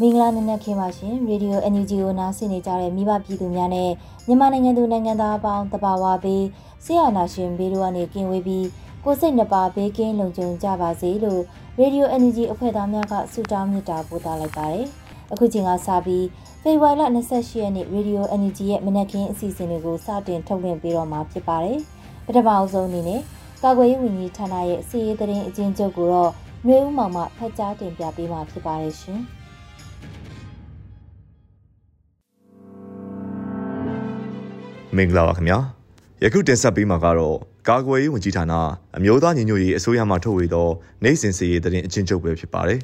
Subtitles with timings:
[0.00, 3.90] မင်္ဂလာနံနက်ခင်းပါရှင်ရေဒီယို NUG ကိုနားဆင်နေကြတဲ့မိဘပြည်သူများနဲ့
[4.26, 6.44] မြန်မာနိုင်ငံသူနိုင်ငံသားအပေါင်းတဘာဝပေး
[6.84, 8.66] ဆရာနာရှင်ဘေးတို့ကနေကင်းဝေးပြီး
[9.04, 11.42] ကိုစိတ်နှပါဘေးကင်းလုံခြုံကြပါစေလို့
[11.78, 14.86] ရေဒီယို NUG အဖွဲ့သားများကဆုတောင်းမေတ္တာပို့သလိုက်ပါတယ်
[15.32, 16.26] အခုချိန်ကစပြီး
[16.62, 21.78] ဖေဖော်ဝါရီလ28ရက်နေ့ရေဒီယို NUG ရဲ့မနက်ခင်းအစီအစဉ်တွေကိုစတင်ထုတ်လွှင့်ပေးတော့မှာဖြစ်ပါတယ်
[22.26, 23.20] ပထမအဆုံးအနေနဲ့
[23.64, 26.30] ကာကွယ်ရေးဝန်ကြီးဌာနရဲ့စီရေးသတင်းအကျဉ်းချုပ်ကိုတော့
[26.64, 29.20] ຫນွေဦးမောင်မှဖတ်ကြားတင်ပြပေးမှာဖြစ်ပါတယ်ရှင်။
[34.96, 35.58] မင်္ဂလာပါခင်ဗျာ
[36.24, 37.36] ယခုတင်ဆက်ပေးမှာကတော့
[37.68, 38.54] ကာကွယ်ရေးဝန်ကြီးဌာန
[38.96, 40.68] အမျိုးသားညီညွတ်ရေးအစိုးရမှထုတ်ဝေသော
[41.04, 42.80] နိုင်စဉ်စီရေးသတင်းအချင်းချုပ်ပဲဖြစ်ပါတယ်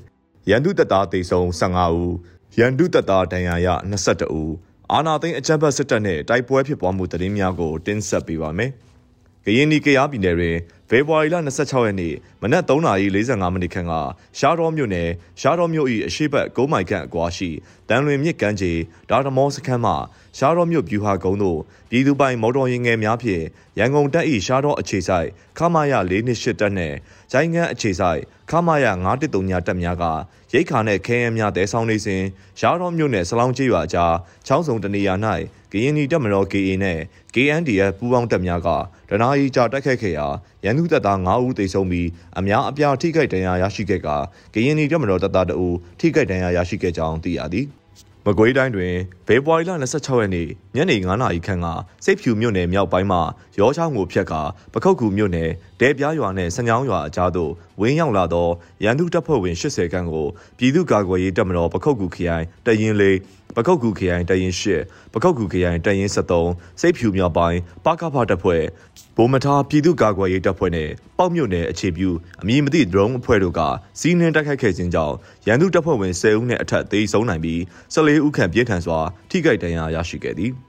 [0.51, 2.13] ရန်သူတပ်သားတေဆုံ15ဦး
[2.59, 4.55] ရန်သူတပ်သားဒဏ်ရာရ22ဦး
[4.93, 8.71] အာနာသိန်းအကြမ်းဖက်စစ်တပ်နဲ့တိုက်ပွဲဖြစ်ပွားမှုသတင်းများကိုတင်ဆက်ပေးပါမယ်
[9.49, 10.57] ကရင်နီကရားပြည်နယ်တွင်
[10.89, 13.93] ဖေဖော်ဝါရီလ26ရက်နေ့မနက်3:45မိနစ်ခန့်က
[14.39, 15.09] ရှားတော်မြို့နယ်
[15.41, 17.51] ရှားတော်မြို့၏အရှိတ်9မိုင်ခန့်အကွာရှိ
[17.89, 18.73] တန်လွင်မြစ်ကမ်းခြေ
[19.11, 19.93] ဒါတမောစခန်းမှ
[20.39, 21.61] ရှားတော်မြို့ဗျူဟာကုန်းသို့
[21.91, 23.45] ပြည်သူပိုင်မော်တော်ယာဉ်ငယ်များဖြင့်
[23.79, 25.29] ရန်ကုန်တပ်၏ရှားတော်အခြေဆိုင်
[25.59, 25.95] ခမာယ
[26.27, 26.97] 428တပ်နှင့်
[27.33, 30.05] ဂျိုင်းငန်းအခြေဆိုင်ခမာယ913ညတပ်များက
[30.53, 32.23] ရိတ်ခါနှင့်ခဲယမ်းများတဲဆောင်နေစဉ်
[32.59, 34.15] ရှားတော်မြို့နယ်စလောင်းကျေးရွာကြား
[34.47, 35.15] ချောင်းစုံတနေရာ၌
[35.66, 37.03] က ရင်နီတပ်မတော် KA နှင့်
[37.35, 38.69] KNDF ပူးပေါင်းတပ်များက
[39.11, 40.27] ဒနာယီကြာတိုက်ခိုက်ခဲ့ရာ
[40.65, 44.09] ရန်သူတပ်သား9ဦးသေဆုံးပြီးအများအပြားထိခိုက်ဒဏ်ရာရရှိခဲ့က
[44.55, 47.67] ကရင်နီတပ်မတော်တပ်သား2ဦးထိခိုက်ဒဏ်ရာရရှိခဲ့ကြောင်းသိရသည်
[48.27, 48.95] မကွေးတိုင်းတွင်
[49.27, 51.67] ဖေဖော်ဝါရီလ26ရက်နေ့ညနေ9:00နာရီခန့်က
[52.05, 53.19] စိတ်ဖြူမြို့နယ်မြောက်ပိုင်းမှ
[53.59, 54.43] ရောချောင်းကိုဖြတ်ကာ
[54.73, 55.51] ပခုတ်ကူမြို့နယ်
[55.81, 58.49] တဲပြားရွာနှင့်စညောင်းရွာအကြားသို့ဝင်းရောက်လာသော
[58.85, 60.27] ရန်သူတပ်ဖွဲ့ဝင်80ခန်းကို
[60.59, 63.17] ပြည်သူ့ကာကွယ်ရေးတပ်မတော်ပခုတ်ကူခရိုင်တရင်လေး
[63.57, 64.63] ပကုတ်ကူခရိုင်တရင်၈
[65.13, 68.63] ပကုတ်ကူခရိုင်တရင်73စိတ်ဖြူမြောက်ပိုင်းပကဖတပ်ဖွဲ့
[69.17, 72.11] ဗိုလ်မထားပြည်သူ့ကာကွယ်ရေးတပ်ဖွဲ့နဲ့ပေါက်မြို့နယ်အခြေပြု
[72.43, 73.61] အမည်မသိ drone အဖွဲ့တို့က
[74.01, 75.15] စီးနှင်းတိုက်ခိုက်ခဲ့ခြင်းကြောင့်
[75.47, 77.61] ရန်သူတပ်ဖွဲ့ဝင်10ဦးနဲ့အထက်သေဆုံးနိုင်ပြီး
[77.95, 78.99] 14ဦးခန့်ပြင်းထန်စွာ
[79.31, 80.53] ထိခိုက်ဒဏ်ရာရရှိခဲ့သည်။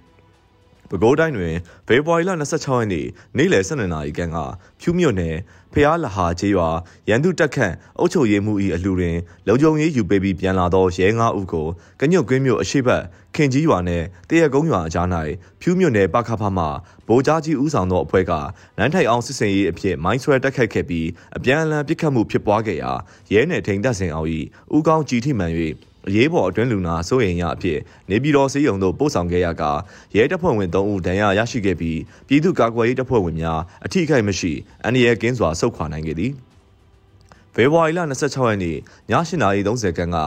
[0.89, 1.55] ပဲခူးတိုင်းတွင်
[1.87, 3.05] ဖေဖော်ဝါရီလ26ရက်နေ့
[3.37, 4.37] နေ့လယ်12နာရီခန့်က
[4.79, 5.35] ဖြူးမြို့နယ်
[5.73, 6.69] ဖျားလဟာကျေးရွာ
[7.09, 11.67] ရန်သူတက်ခန့်အုပ်ချုပ်ရေးမှု၏အလှူတွင်လုံခြုံရေးယူပေးပြီးပြန်လာသောရဲ၅ဦးကို
[11.99, 13.01] ကညွတ်ကွင်းမြို့အရှိတ်
[13.35, 15.07] ခင်ကြီးရွာနှင့်တရကုန်းရွာအကြား၌
[15.61, 16.65] ဖြူးမြို့နယ်ပခဖမှ
[17.07, 18.31] ဗိုလ်ကြားကြီးဦးဆောင်သောအဖွဲ့က
[18.77, 22.91] နန်းထိုင်အောင်စစ်စင်ရေးအဖြစ်မိုင်းဆွဲတက်ခတ်ခဲ့ပြီးအပြန်အလှန်ပစ်ခတ်မှုဖြစ်ပွားခဲ့ရာ
[23.33, 24.29] ရဲနယ်ထိန်တပ်စင်အောင်၏
[24.75, 25.53] ဦးကောင်းကြည်ထိမှန်၍
[26.07, 27.79] အရေးပေါ်အတွင်းလူနာစိုးရိမ်ရအဖြစ်
[28.09, 29.63] နေပြည်တော်စေယုံသို့ပို့ဆောင်ခဲ့ရက
[30.15, 34.51] ရဲတပ်ဖွဲ့ဝင်3ဦးဒဏ်ရာရရှိခဲ့ပြီးပြည်သူ့ကာကွယ်ရေးတပ်ဖွဲ့ဝင်များအထိခိုက်မရှိ
[34.83, 36.31] အန္တရာယ်ကင်းစွာဆုတ်ခွာနိုင်ခဲ့သည်
[37.59, 38.77] ဖေဖော်ဝါရီလ26ရက်နေ့ည
[39.09, 40.17] 8:30ခန်းက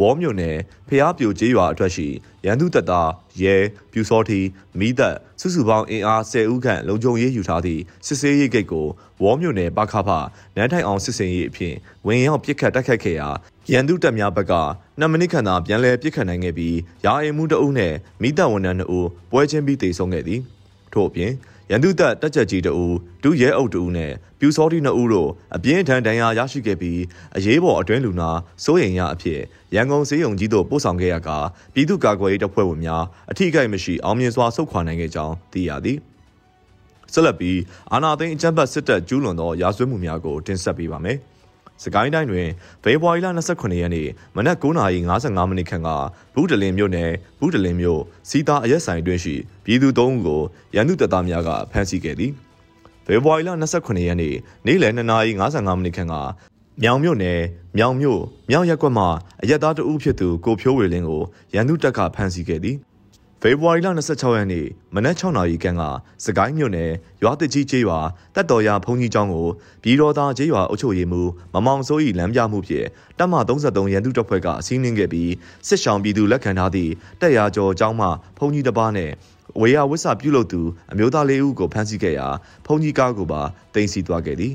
[0.00, 0.56] ဝေါမြို့နယ်
[0.88, 2.08] ဖျားပြိုကျေးရွာအထွက်ရှိ
[2.44, 3.10] ရန်သူတပ်သား
[3.42, 3.56] ရဲ
[3.92, 4.40] ပြူစောတီ
[4.78, 8.86] မိသက်စုစုပေါင်းအင်အား10ဦးခန့်လုံခြုံရေးယူထားသည့်စစ်ဆေးရေးဂိတ်ကို
[9.22, 10.08] ဝေါမြို့နယ်ပခဖ
[10.56, 11.74] နန်းထိုင်အောင်စစ်စင်ရေးအဖြစ်
[12.06, 13.28] ဝင်ရောက်ပစ်ခတ်တိုက်ခိုက်ခဲ့ရာ
[13.72, 14.54] ရန်သူတပ်များဘက်က
[15.00, 20.40] 2မိနစ်ခန့်သာပြန်လည်ပစ်ခတ်နိုင်ခဲ့ပြီးရာအိမ်မှုတအုပ်နဲ့မိသက်ဝန်ထမ်း2ဦးပွဲချင်းပြီးတေဆုံးခဲ့သည်
[20.92, 21.32] ထို့အပြင်
[21.72, 22.86] ရန်သူတပ်တက်ချက်ကြီးတအူ
[23.22, 27.00] ဒုရဲအုပ်တအူနဲ့ပြူစောတိနှစ်ဦးတို့အပြင်းထန်ဒဏ်ရာရရှိခဲ့ပြီး
[27.36, 28.30] အရေးပေါ်အတွင်းလူနာ
[28.64, 29.40] စိုးရိမ်ရအဖြစ်
[29.74, 31.30] ရန်ကုန်စေယုံကြီးတို့ပို့ဆောင်ခဲ့ရက
[31.74, 35.98] ပြည်သူ့ကာကွယ်ရေးတပ်ဖွဲ့ဝင်များအထိကိမရှိအောင်မြင်စွာဆုတ်ခွာနိုင်ခဲ့ကြောင်းသိရသည်
[37.12, 37.58] ဆက်လက်ပြီး
[37.92, 41.18] အာနာသိန်းအကြမ်းဖက်စစ်တပ်ကျူးလွန်သောရာဇဝတ်မှုများကိုတင်ဆက်ပေးပါမယ်။
[41.82, 42.48] စကိုင်းတိုင်းတွင်
[42.82, 45.88] ဖေဖော်ဝါရီလ29ရက်နေ့မနက်9:55မိနစ်ခန့်က
[46.34, 49.34] ဘူးတလင်မြို့နယ်ဘူးတလင်မြို့စီတာအရက်ဆိုင်တွင်ရှိ
[49.64, 50.40] ပြည်သူ၃ဦးကို
[50.74, 52.32] ရန်သူတပ်သားများကဖမ်းဆီးခဲ့သည်
[53.06, 54.34] ဖေဖော်ဝါရီလ29ရက်နေ့
[54.66, 56.14] နေ့လယ်2:55မိနစ်ခန့်က
[56.82, 57.40] မြောင်မြို့နယ်
[57.76, 59.06] မြောင်မြို့မြောင်ရက်ကွက်မှ
[59.42, 61.22] အရက်သားတဦးဖြစ်သူကိုဖြိုးဝေလင်းကို
[61.54, 62.76] ရန်သူတပ်ကဖမ်းဆီးခဲ့သည်
[63.42, 65.82] ဖေဖော်ဝါရီလ26ရက်နေ့မနက်6နာရီခန့်က
[66.24, 66.90] စကိုင်းမြို့နယ်
[67.22, 67.98] ရွာတကြီးကျေးရွာ
[68.34, 69.48] တက်တော်ရဘုံကြီးကျောင်းကို
[69.82, 72.86] ပြည်တော်သားကျေးရွာအုပ်ချုပ်ရေးမှူးမမောင်စိုး၏လမ်းပြမှုဖြင့်
[73.18, 75.30] တပ်မ33ရန်သူတပ်ဖွဲ့ကစီးနင်းခဲ့ပြီး
[75.66, 78.08] စစ်ဆောင်ပြည်သူလက်ခံထားသည့်တက်ရာကျော်ကျောင်းမှ
[78.38, 79.10] ဘုံကြီးတစ်ပါးနဲ့
[79.60, 80.60] ဝေယဝစ်စာပြုလုပ်သူ
[80.92, 82.28] အမျိုးသားလေးဦးကိုဖမ်းဆီးခဲ့ရာ
[82.66, 83.42] ဘုံကြီးကားကိုပါ
[83.74, 84.54] တင်စီသွားခဲ့သည်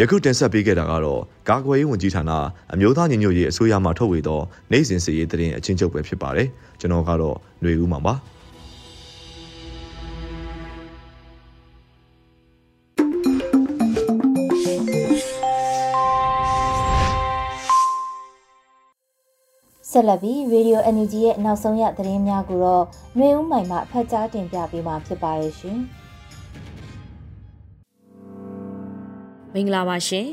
[0.00, 2.32] ယခုတင်ဆက်ပေးခဲ့တာကတော့ကာကွယ်ရေးဝန်ကြီးဌာန
[2.72, 4.40] အမျိုးသားညီညွတ်ရေးအစိုးရမှထုတ်ဝေသော
[4.72, 6.48] နိုင်စဉ်စီရေးတရင်အချင်းချုပ်ပဲဖြစ်ပါတယ်
[6.80, 8.14] ကျွန်တော်ကတော့ຫນွေဦးမှာပါ
[19.90, 22.84] ဆက်လက်ပြီး Radio Energy ရဲ့နောက်ဆုံးရသတင်းများကိုတော့
[23.16, 25.80] ຫນွေဦးမိုင်မှဖတ်ကြားတင်ပြပေးမှာဖြစ်ပါရဲ့ရှင်။
[29.54, 30.28] မင်္ဂလာပါရှင်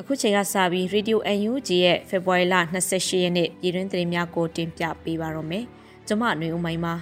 [0.00, 1.18] အခုချိန်ကစပြီး Radio
[1.48, 2.54] UNG ရဲ့ February လ
[2.88, 5.64] 28ရက်နေ့ပြည်တွင်းသတင်းများကိုတင်ပြပေးပါတော့မယ်
[6.06, 6.94] ကျွန်မຫນွေဦးမိုင်းပါ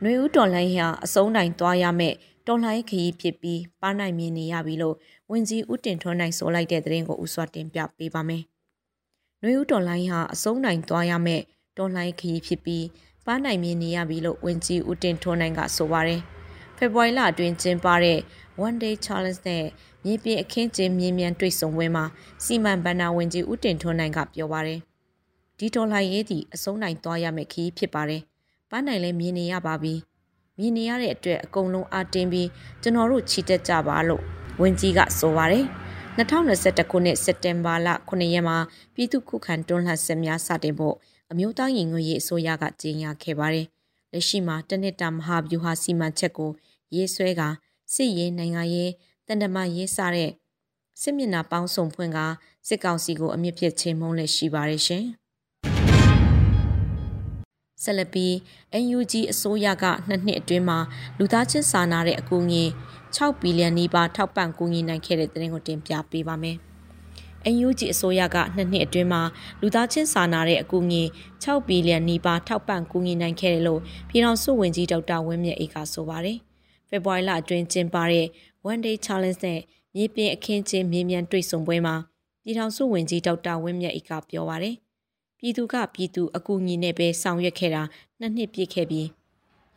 [0.00, 2.14] ຫນွေဦးတော်လိုင်းဟာအစုံတိုင်းသွားရမယ်
[2.46, 4.96] တော်လိုင်းခရီးဖြစ်ပြီးပါနိုင်မြင်နေရပြီလို့
[5.30, 8.42] ဝင်ကြီးဦးတင်ထွန်းနိုင်ဆိုလိုက်တဲ့သတင်းကိုဥစွာတင်ပြပေးပါမယ်
[9.40, 11.42] ຫນွေဦးတော်လိုင်းဟာအစုံတိုင်းသွားရမယ်
[11.78, 12.86] တော်လိုင်းခရီးဖြစ်ပြီး
[13.26, 16.20] ပါနိုင်မြင်နေရပြီလို့ဝင်ကြီးဦးတင်ထွန်းနိုင်ကဆိုပါတယ်
[16.77, 18.19] ဖေဖော်ဝါရီလအတွင်းကျင်းပတဲ့
[18.65, 19.65] One Day Challenge နဲ့
[20.05, 22.05] မြေပြင်အခင်းကျင်းမြင်းမြန်တွေ့ဆုံပွဲမှာ
[22.43, 24.81] စီမံဘဏ္ဍာဝန်ကြီးဦးတင်ထွန်းနိုင်ကပြောပါရယ်
[25.59, 28.21] ဒီဒေါ်လာရေးသည်အဆုံးနိုင်သွားရမယ့်ခရီးဖြစ်ပါတယ်။
[28.69, 29.93] ပန်းနိုင်လည်းမြင်နေရပါပြီ။
[30.59, 32.49] မြင်နေရတဲ့အတွက်အကုန်လုံးအားတင်းပြီး
[32.81, 34.21] ကျွန်တော်တို့ချီတက်ကြပါလို့
[34.61, 35.65] ဝန်ကြီးကဆိုပါရယ်
[36.17, 38.57] 2021ခုနှစ်စက်တင်ဘာလ9ရက်မှာ
[38.93, 40.95] ပြည်သူ့ခုခံတွန်းလှန်စစ်များစတင်ဖို့
[41.31, 43.67] အမျိုးသားရင်ငွေရေးအစိုးရကကြေညာခဲ့ပါတယ်။
[44.15, 46.51] လက်ရှိမှာတနစ်တာမဟာဗျူဟာစီမံချက်ကို
[46.95, 47.41] ရေးဆွဲက
[47.93, 48.91] စစ်ရေးနိုင်ငံရေး
[49.27, 50.31] တန်တမာရေးစတဲ့
[51.01, 52.19] စစ်မျက်နှာပေါင်းစုံဖွင့်က
[52.67, 55.05] စစ်ကောင်စီကိုအမြင့်ပြစ်ချင်းမုန်းလက်ရှိပါရရှင်
[57.83, 58.27] ဆလပီ
[58.83, 60.79] NUG အစိုးရကနှစ်နှစ်အတွင်းမှာ
[61.17, 62.63] လူသားချင်းစာနာတဲ့အကူအညီ
[63.15, 66.57] 6ဘီလီယံနီးပါးထောက်ပံ့ကူညီနိုင်ခဲ့တဲ့တဲ့ရင်ကိုတင်ပြပေးပါမယ်။
[67.53, 69.21] NUG အစိုးရကနှစ်နှစ်အတွင်းမှာ
[69.61, 71.03] လူသားချင်းစာနာတဲ့အကူအညီ
[71.43, 76.37] 6ဘီလီယံနီးပါးထောက်ပံ့ကူညီနိုင်ခဲ့တယ်လို့ပြည်ထောင်စုဝန်ကြီးဒေါက်တာဝင်းမြတ်အေးကဆိုပါတယ်။
[76.89, 78.25] ဖေဖော်ဝါရီလအတွင်းကျင်းပတဲ့
[78.69, 79.59] One Day Challenge နဲ့
[79.95, 81.95] မြေပြင်အခင်းချင်းမြေမြန်တွေ့ဆုံပွဲမှာ
[82.43, 84.75] ပြည်ထောင်စုဝန်ကြီးဒေါက်တာဝင်းမြတ်ဤကပြောပါရယ်
[85.39, 87.83] ပြည်သူကပြည်သူအကူအညီနဲ့ပဲဆောင်ရွက်ခဲ့တာ
[88.19, 89.07] နှစ်နှစ်ပြည့်ခဲ့ပြီး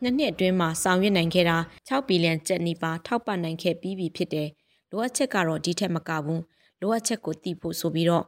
[0.01, 1.57] နှစ်နှစ်အတွင်းမှာဆောင်ရွက်နိုင်ခဲ့တာ
[1.87, 4.49] 6ဘီလီယံကျပ်နီးပါးထောက်ပံ့နိုင်ခဲ့ပြီးပြီဖြစ်တယ်
[4.89, 6.41] လိုအပ်ချက်ကတော့ဒီထက်မကဘူး
[6.81, 8.25] လိုအပ်ချက်ကိုသိဖို့ဆိုပြီးတော့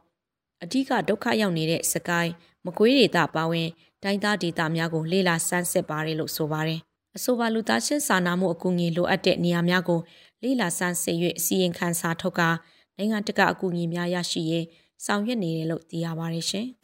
[0.62, 2.32] အဓိကဒုက္ခရောက်နေတဲ့စကိုင်း
[2.66, 3.68] မကွေးဒေသပါဝင်
[4.02, 6.80] တိုင်းသားဒေသများကိုလေ့လာစမ်းစစ်ပါတယ်လို့ဆိုပါတယ်
[7.16, 10.00] အဆိုပါလူသားချင်းစာနာမှုအကူအညီလိုအပ်တဲ့နေရာများကို
[10.42, 12.48] လေ့လာစမ်းစစ်၍အစီရင်ခံစာထုတ်ကာ
[12.96, 14.66] နိုင်ငံတကာအကူအညီများရရှိရေး
[15.06, 16.66] ဆောင်ရွက်နေတယ်လို့သိရပါတယ်ရှင်။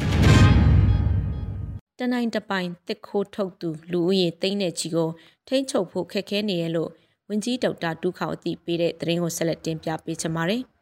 [1.99, 5.09] တနိုင်တပိုင်တစ်ခိုးထုတ်သူလူဦးရေသိန်းနဲ့ချီကို
[5.49, 6.91] ထိန်းချုပ်ဖို့ခက်ခဲနေရလို့
[7.29, 10.63] ဝင်ကြီးဒေါက်တာတူးခေါအသိပေးတဲ့သတင်းကိုဆက်လက်တင်ပြပေးချင်ပါတယ်။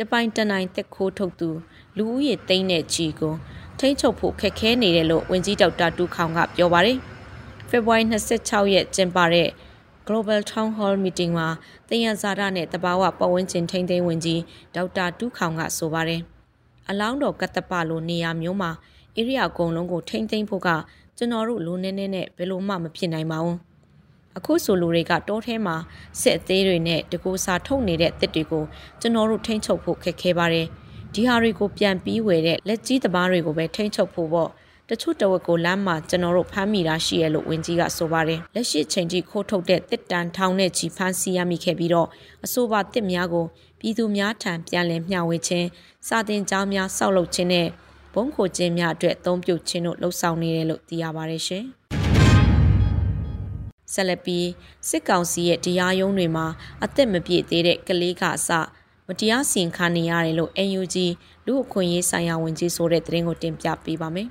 [0.00, 1.50] တပိုင်တနိုင်တစ်ခိုးထုတ်သူ
[1.96, 3.34] လူဦးရေသိန်းနဲ့ချီကို
[3.78, 6.98] ထိန်းချုပ်ဖို့ခက်ခဲနေတယ်လို့ဝင်ကြီးဒေါက်တာတူးခေါကပြောပါတယ်။
[7.68, 8.04] ဖေဖော်ဝါရီ
[8.38, 9.48] 26ရက်ကျင်းပတဲ့
[10.06, 11.48] Global Town Hall Meeting မှာ
[11.88, 14.40] တယံဇာတာနဲ့တဘာဝပတ်ဝန်းကျင်ထိန်းသိမ်းဝင်ကြီး
[14.74, 16.20] ဒေါက်တာတူးခေါင်ကဆိုပါတယ်။
[16.88, 18.70] အလောင်းတော်ကတ္တပလိုနေရာမျိုးမှာ
[19.18, 20.68] ဧရိယာအကုန်လုံးကိုထိန်းသိမ်းဖို့က
[21.16, 23.58] ကျွန်တော်တို့လူနေနေနဲ့ဘယ်လိုမှမဖြစ်နိုင်ပါဘူး။
[24.38, 25.76] အခုဆိုလူတွေကတောထဲမှာ
[26.20, 28.64] စစ်အသေးတွေနဲ့တကူစာထုတ်နေတဲ့တစ်တွေကို
[29.00, 30.66] ကျွန်တော်တို့ထိန်းချုပ်ဖို့ခက်ခဲပါတယ်။
[31.14, 34.50] ဒီဟာတွေကိုပြန်ပြီးဝယ်တဲ့လက်ကြီးတပားတွေကိုပဲထိန်းချုပ်ဖို့ပေါ့
[34.88, 42.08] တချို့တဝက်ကိုလမ်းမှာကျွန်တော်တို့ဖမ်းမိတာရှိရလို့ဝင်ကြီးကဆိုပါတယ်လက်ရှိချိန်ထိခိုးထုတ်တဲ့တစ်တန်ထောင်နဲ့ချီဖမ်းဆီးရမိခဲ့ပြီးတော့
[42.44, 43.46] အဆိုပါတစ်များကို
[43.80, 45.68] ပြည်သူများထံပြန်လည်မျှဝေခြင်း
[46.08, 47.68] စာတင်ကြောင်းများဆောက်လုပ်ခြင်းနဲ့
[48.14, 51.64] ဘုံခိုခြင်းများအတွက်အသုံးပြုခြင်းတို့လှုပ်ဆောင်နေတယ်လို့သိရပါတယ်ရှင်
[53.92, 54.48] ဆက်လက်ပြီး
[54.88, 56.46] စစ်ကောင်စီရဲ့တရားရုံးတွေမှာ
[56.84, 58.50] အသက်မပြည့်သေးတဲ့ကလေးကအစ
[59.08, 60.96] မတရားစီရင်ခံနေရတယ်လို့ NUG
[61.46, 64.28] လူအခွင့်အရေးဆိုင်ရာဝန်ကြီးဆိုတဲ့သတင်းကိုတင်ပြပေးပါမယ်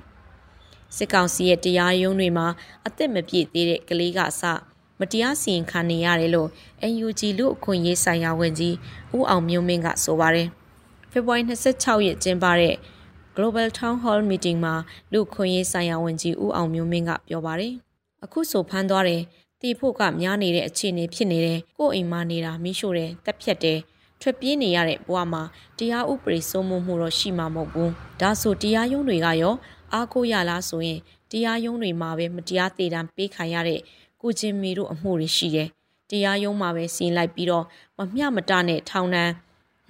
[0.96, 2.46] ။စစ်ကောင်စီရဲ့တရားရုံးတွေမှာ
[2.86, 4.42] အသက်မပြည့်သေးတဲ့ကလေးကအစ
[5.00, 6.48] မတရားစီရင်ခံနေရတယ်လို့
[6.92, 8.74] NUG လူအခွင့်ရေးဆိုင်ရာဝန်ကြီး
[9.16, 10.48] ဦးအောင်မျိုးမင်းကဆိုပါတယ်။
[11.10, 12.76] ဖေဖော်ဝါရီ26ရက်ကျင်းပတဲ့
[13.36, 14.74] Global Town Hall Meeting မှာ
[15.12, 17.74] လူခွင့်ရေးဆိုင်ရာဝန်ကြီးဦးအောင်မျိုးမင်းကပြောပါတယ်။
[18.24, 19.22] အခုဆိုဖမ်းသွားတယ်။
[19.60, 23.78] တီဖို့ကများနေတဲ့အခြေအနေဖြစ်နေတယ်။ကိုယ်အိမ်မှာနေတာမိရှို့တယ်တက်ဖြတ်တယ်။
[24.20, 25.42] ထွက်ပြေးနေရတဲ့ဘဝမှာ
[25.78, 27.90] တရားဥပဒေစိုးမိုးမှုတော့ရှိမှာမဟုတ်ဘူး။
[28.20, 29.54] ဒါဆိုတရားရုံးတွေကရော
[29.92, 30.98] အားကိုးရလားဆိုရင်
[31.30, 33.80] တရားရုံးတွေမှာပဲမတရားသေးတမ်းပေးခံရတဲ့
[34.20, 35.68] ကိုချင်းမီတို့အမှုတွေရှိတယ်။
[36.10, 37.64] တရားရုံးမှာပဲစီရင်လိုက်ပြီးတော့
[37.98, 39.30] မမျှမတနဲ့ထောင်ဒဏ်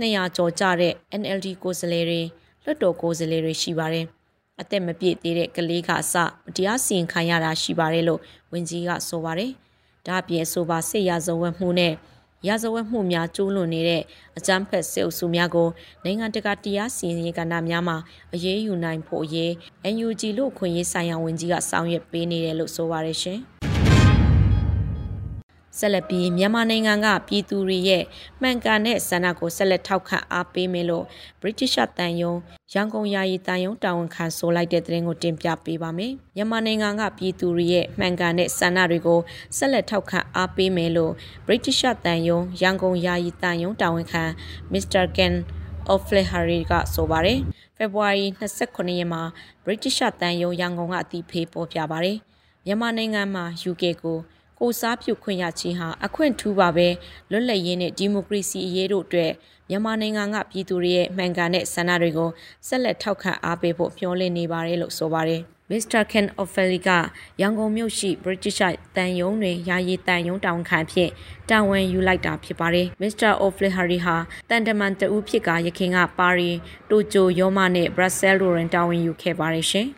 [0.00, 2.20] 200ကျော်ကြတဲ့ NLD ကိုယ်စားလှယ်တွေ
[2.64, 4.06] လွှတ်တော်ကိုယ်စားလှယ်တွေရှိပါတယ်။
[4.60, 6.14] အသက်မပြည့်သေးတဲ့ကလေးကအစ
[6.56, 8.20] တရားစီရင်ခံရတာရှိပါတယ်လို့
[8.52, 9.50] ဝန်ကြီးကဆိုပါတယ်။
[10.06, 11.94] ဒါ့အပြင်ဆိုပါစစ်ရာဇဝတ်မှုနဲ့
[12.46, 14.02] ရာဇဝတ်မှုများကျူးလွန်နေတဲ့
[14.38, 15.68] အကြမ်းဖက်စစ်အုပ်စုများကို
[16.04, 17.96] နိုင်ငံတကာတရားစီရင်ရေးကဏ္ဍများမှာ
[18.34, 19.50] အရေးယူနိုင်ဖို့အရေး
[19.94, 23.40] NUG လို့ခွင့်ရေးဆိုင်ရာဝန်ကြီးကဆောင်ရွက်ပေးနေတယ်လို့ဆိုပါရရှင်။
[25.80, 28.04] ဆက်လက်ပြီးမြန်မာနိုင်ငံကပြည်သူတွေရဲ့
[28.40, 31.04] မှန်ကန်တဲ့ဆန္ဒကိုဆက်လက်ထောက်ခံအားပေးမယ်လို့
[31.40, 32.32] British တန်ယုံ
[32.74, 39.20] ရန်ကုန်ယာယီတန်ယုံတာဝန်ခံဆိုလိုက်တဲ့သတင်းကိုတင်ပြပေးပါမယ်။မြန်မာနိုင်ငံကပြည်သူတွေရဲ့မှန်ကန်တဲ့ဆန္ဒတွေကို
[39.56, 41.12] ဆက်လက်ထောက်ခံအားပေးမယ်လို့
[41.46, 44.24] British တန်ယုံရန်ကုန်ယာယီတန်ယုံတာဝန်ခံ
[44.72, 45.04] Mr.
[45.16, 45.34] Ken
[45.92, 47.38] O'Flaherty ကဆိုပါတယ်။
[47.76, 49.22] February 29ရက်မှာ
[49.64, 52.18] British တန်ယုံရန်ကုန်ကအတီးဖေးပေါ်ပြပါတယ်။
[52.66, 54.18] မြန်မာနိုင်ငံမှာ UK ကို
[54.62, 56.88] ကိုစားပြုခွင့်ရခြင်းဟာအခွင့်ထူးပါပဲ
[57.30, 59.32] လွတ်လပ်ရေးနဲ့ဒီမိုကရေစီအရေးတို့အတွက်
[59.70, 62.30] မြန်မာနိုင်ငံကပြည်သူတွေရဲ့မှန်ကန်တဲ့ဆန္ဒတွေကို
[62.66, 66.90] ဆက်လက်ထောက်ခံအားပေးဖို့မျှော်လင့်နေပါတယ်လို့ဆိုပါတယ်မစ္စတာကန်အော်ဖယ်လီက
[67.40, 68.60] ရန်ကုန်မြို့ရှိ British
[68.96, 71.10] တန်ယုံတွင်ယာယီတန်ယုံတောင်ခံဖြစ်
[71.50, 74.16] တာဝန်ယူလိုက်တာဖြစ်ပါတယ်မစ္စတာအော်ဖလီဟာရီဟာ
[74.50, 76.50] တန်တမန်တဦးဖြစ်ကရခင်ကပါရီ
[76.90, 79.88] တိုကျိုယောမနဲ့ဘရပ်ဆဲလိုတွင်တာဝန်ယူခဲ့ပါတယ်ရှင်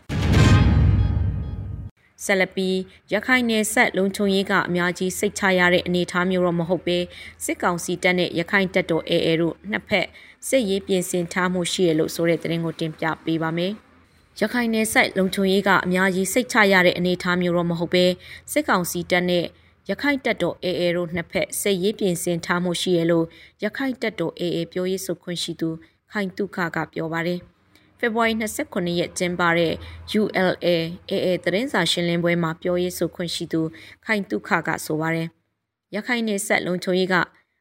[2.25, 2.79] ဆက်လက်ပြီး
[3.13, 6.99] ရခိုင်နယ်ဆက်လုံခြုံရေးကအများကြီးစိတ်ချရတဲ့အနေအထားမျိုးတော့မဟုတ်ပဲ
[7.45, 10.07] စစ်ကောင်စီတပ်နဲ့ရခိုင်တပ်တော်အေအေတို့နှစ်ဖက်
[10.49, 13.73] စစ်ရေးပြင်ဆင်ထားမှုရှိရလို့ဆိုတဲ့သတင်းကိုတင်ပြပေးပါမယ်။
[14.41, 18.05] ရခိုင်နယ်ဆက်လုံခြုံရေးကအများကြီးစိတ်ချရတဲ့အနေအထားမျိုးတော့မဟုတ်ပဲ
[18.53, 19.45] စစ်ကောင်စီတပ်နဲ့
[19.91, 23.27] ရခိုင်တပ်တော်အေအေတို့နှစ်ဖက်စစ်ရေးပြင်ဆင်ထားမှုရှိရလို့
[23.65, 25.71] ရခိုင်တပ်တော်အေအေပြောရေးဆိုခွင့်ရှိသူ
[26.13, 27.41] ခိုင်တုခကပြောပါတယ်။
[28.05, 28.35] ဖေဖော်ဝါရီ
[28.67, 29.73] 29ရက်ကျင်းပတဲ့
[30.21, 30.69] ULA
[31.11, 33.61] AA သတင်းစာရှင်းလင်းပွဲမှာပြောရေးဆိုခွင့်ရှိသူ
[34.05, 35.29] ခိုင်တုခကဆိုပါတယ်။
[35.95, 37.15] ရခိုင်နယ်ဆက်လုံခြုံရေးက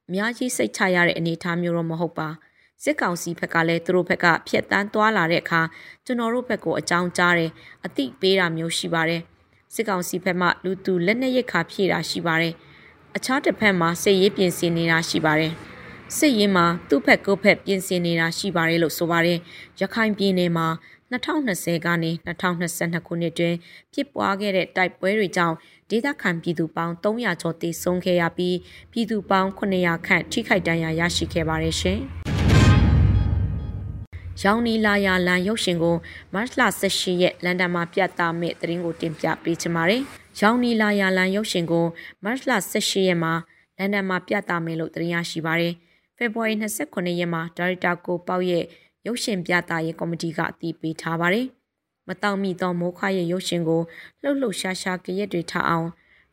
[0.08, 2.30] အများကြီးစိတ်ချရတဲ့အနေအထားမျိုးတော့မဟုတ်ပါ။
[2.84, 5.62] စစ်ကောင်စီဘက်ကလည်းသူတို့ဘက်ကဖျက်တမ်းသွားလာတဲ့အခါ
[6.06, 7.52] ကျွန်တော်တို့ဘက်ကိုအကြောင်းကြားတယ်
[7.86, 9.22] အသိပေးတာမျိုးရှိပါတယ်။
[9.74, 12.54] စစ်ကောင်စီဘက်မှလူသူလက်နက်ရိတ်ခါဖြည့်တာရှိပါတယ်။
[13.16, 15.54] အခြားတစ်ဖက်မှာစစ်ရေးပြင်ဆင်နေတာရှိပါတယ်။
[16.18, 19.40] စစ်ရေးမှာသူ့ဖက်ကိုဖက်ပြင်ဆင်နေတာရှိပါတယ်လို့ဆိုပါတယ်
[19.80, 20.68] ရခိုင်ပြည်နယ်မှာ
[21.12, 23.56] 2020ကနေ2022ခုနှစ်တွင်
[23.94, 25.56] ဖြစ်ပွားခဲ့တဲ့တိုက်ပွဲတွေကြောင့်
[25.90, 28.58] ဒေသခံပြည်သူပေါင်း300ကျော်သေဆုံးခဲ့ရပြီး
[28.92, 32.00] ပြည်သူပေါင်း900ခန့်ထိခိုက်ဒဏ်ရာရရှိခဲ့ပါတယ်ရှင်။
[34.44, 35.96] ရောင်နီလာယာလန်ရုပ်ရှင်ကို
[36.34, 40.02] မတ်လ18ရက်လန်ဒန်မှာပြသမဲ့သတင်းကိုတင်ပြပေးချင်ပါတယ်။
[40.40, 41.86] ရောင်နီလာယာလန်ရုပ်ရှင်ကို
[42.24, 43.34] မတ်လ18ရက်မှာ
[43.78, 45.76] လန်ဒန်မှာပြသမယ်လို့သတင်းရရှိပါတယ်။
[46.24, 46.56] ဖေဖော်ဝါရီ
[46.88, 48.64] 29ရက်မှာဒါရိုက်တာကိုပေါက်ရဲ့
[49.06, 51.48] ရုပ်ရှင်ပြသရေးကော်မတီကအတည်ပြုထားပါတယ်။
[52.08, 53.82] မတောင်မီသောမိုးခွာရဲ့ရုပ်ရှင်ကို
[54.22, 55.88] လှုပ်လှုပ်ရှားရှားကြရက်တွေထားအောင်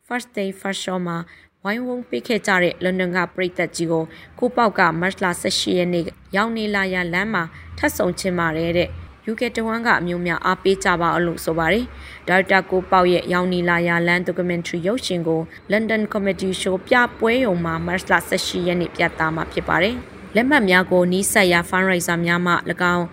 [0.05, 1.17] First Day First Show မှာ
[1.63, 4.03] ဝိုင်းဝန်းပေးခဲ့ကြတဲ့လန်ဒန်ကပရိသတ်ကြီးကို
[4.39, 6.05] ကိုပေါက်ကမတ်လ18ရက်နေ့
[6.35, 7.43] ရောက်နေလာရလမ်းမှာ
[7.77, 8.89] ထပ်ဆောင်ချင်ပါတယ်တဲ့
[9.31, 11.85] UK တဝမ်းကအမျိုးများအားပေးကြပါအောင်လို့ဆိုပါတယ်။
[12.27, 18.05] ဒါတာကိုပေါက်ရဲ့ရောင်နီလာယာလန် documentary ရုပ်ရှင်ကို London Comedy Show ပြပွဲရုံမှာ March
[18.37, 19.95] 18ရက်နေ့ပြသမှာဖြစ်ပါတယ်။
[20.35, 22.53] လက်မှတ်များကိုနီးစပ်ရာ fundraiser များမှ၎
[22.95, 23.05] င်း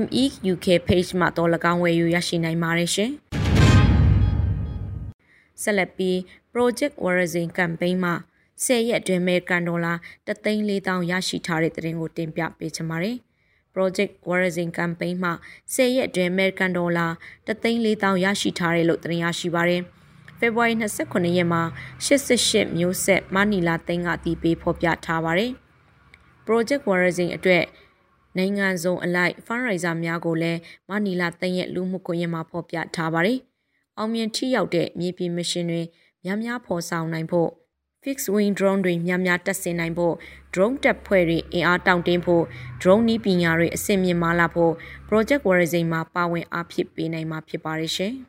[0.00, 3.10] MEUK page မှာတော့၎င်းဝယ်ယူရရှိနိုင်ပါတယ်ရှင်။
[5.62, 6.16] ဆက်လက်ပြီး
[6.52, 8.14] Project Horizon campaign မှာ
[8.64, 9.92] 10ရက်အတွင်းမဲ့ကန်ဒေါ်လာ
[10.26, 13.18] 3,400ရရှိထားတဲ့သတင်းကိုတင်ပြပေးချင်ပါတယ်။
[13.76, 15.30] Project Horizon Campaign မှ
[15.74, 17.10] 10ရက်အတွင်း American Dollar
[17.46, 19.82] 3,400ရရှိထားတယ်လို့သတင်းရရှိပါတယ်။
[20.38, 21.62] ဖေဖော်ဝါရီ29ရက်မှာ
[22.06, 25.52] 88မျိုးဆက်မနီလာသိန်းကအတီးပေးဖော်ပြထားပါတယ်။
[26.46, 27.64] Project Horizon အတွက်
[28.36, 33.38] နိုင်ငံစုံအလိုက် fundraiser များကိုလည်းမနီလာသိန်းရဲ့လူမှုကွန်ရက်မှာဖော်ပြထားပါတယ်။
[33.98, 35.82] အောင်မြင်ထိရောက်တဲ့မြေပြင်မရှင်တွေ
[36.24, 37.50] များများဖော်ဆောင်နိုင်ဖို့
[38.06, 40.14] fixed wing drone တွေများများတက်ဆင်နိုင်ဖို့
[40.54, 42.44] drone တပ်ဖွဲ့တွေအင်အားတောင့်တင်းဖို့
[42.80, 44.72] drone နည်းပညာတွေအဆင့်မြင့်မားလာဖို့
[45.08, 48.14] project Horizon မှာပါဝင်အားဖြစ်ပေးနိုင်မှာဖြစ်ပါတယ်ရှင်။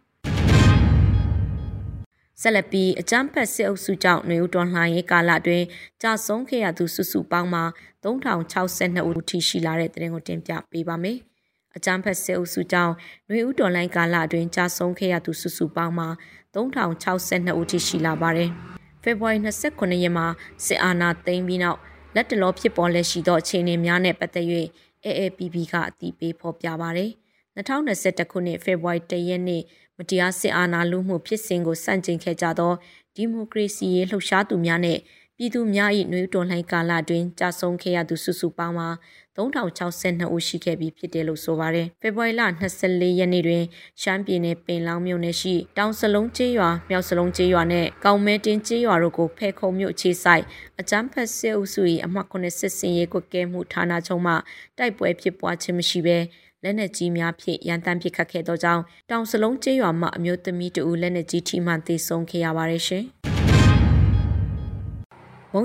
[2.42, 5.66] ဆက်လက်ပြီးအကြမ်းဖက်စစ်အုပ်စုကြောင့်နေဦးတော်လှန်ရေးကာလအတွင်း
[6.02, 7.64] ကြာဆုံးခဲ့ရသူစုစုပေါင်းမှာ
[8.04, 11.18] 3062ဦးထိရှိလာတဲ့တဲ့ရင်ကိုတင်ပြပေးပါမယ်။
[11.76, 12.94] အကြမ်းဖက်စစ်အုပ်စုကြောင့်
[13.30, 16.10] နေဦးတော်လှန်ကာလအတွင်းကြာဆုံးခဲ့ရသူစုစုပေါင်းမှာ
[16.54, 18.52] 3062ဦးထိရှိလာပါတယ်။
[19.08, 19.40] ဖေဖော်ဝါရီ
[19.72, 20.28] 29ရက်မှာ
[20.66, 21.80] စစ်အာဏာသိမ်းပြီးနောက်
[22.16, 24.48] လက်တလောဖြစ်ပေါ်လက်ရှိသောအခြေအနေများနဲ့ပတ်သက်၍
[25.06, 27.12] AAPP ကအတည်ပြုဖော်ပြပါရယ်
[27.56, 29.62] 2021ခုနှစ်ဖေဖော်ဝါရီ1ရက်နေ့
[29.98, 32.74] မတရားစစ်အာဏာလုမှုဖြစ်စဉ်ကိုစန့်ကျင်ခဲ့ကြသော
[33.16, 34.98] ဒီမိုကရေစီရေးလှုပ်ရှားသူများနဲ့
[35.38, 38.90] ပြည်သူများ၏နှွေးတော်လှန်ကာလတွင်ကြာဆုံးခဲ့ရသူစုစုပေါင်းမှာ
[39.38, 42.42] 3062ဦးရှိခဲ့ပြီးဖြစ်တယ်လို့ဆိုပါတယ်။ဖေဖော်ဝါရီလ
[42.80, 43.64] 24ရက်နေ့တွင်
[44.02, 50.44] ရှမ်းပြည်နယ်ပင်လောင်းမြို့နယ်ရှိတောင်စလုံးကျေးရွာမြောက်စလုံးကျေးရွာနဲ့ကောင်းမဲတင်ကျေးရွာတို့ကိုဖဲခုံမြို့ခြေဆိုင်
[50.80, 54.34] အကြမ်းဖက်စစ်အုပ်စု၏အမှတ်9စစ်စင်ရေးကွက်ကဲမှုဌာနချုပ်မှ
[54.78, 56.18] တိုက်ပွဲဖြစ်ပွားခြင်းမရှိဘဲ
[56.64, 63.37] လလက်နက်ကြီးများဖြင့်ရန်တမ်းပစ်ခတ်ခဲ့သောကြောင့်တောင်စလုံးကျေးရွာမှအမျိုးသမီးတဦးလက်နက်ကြီးထိမှန်သေဆုံးခဲ့ရပါတယ်ရှင်။မုံ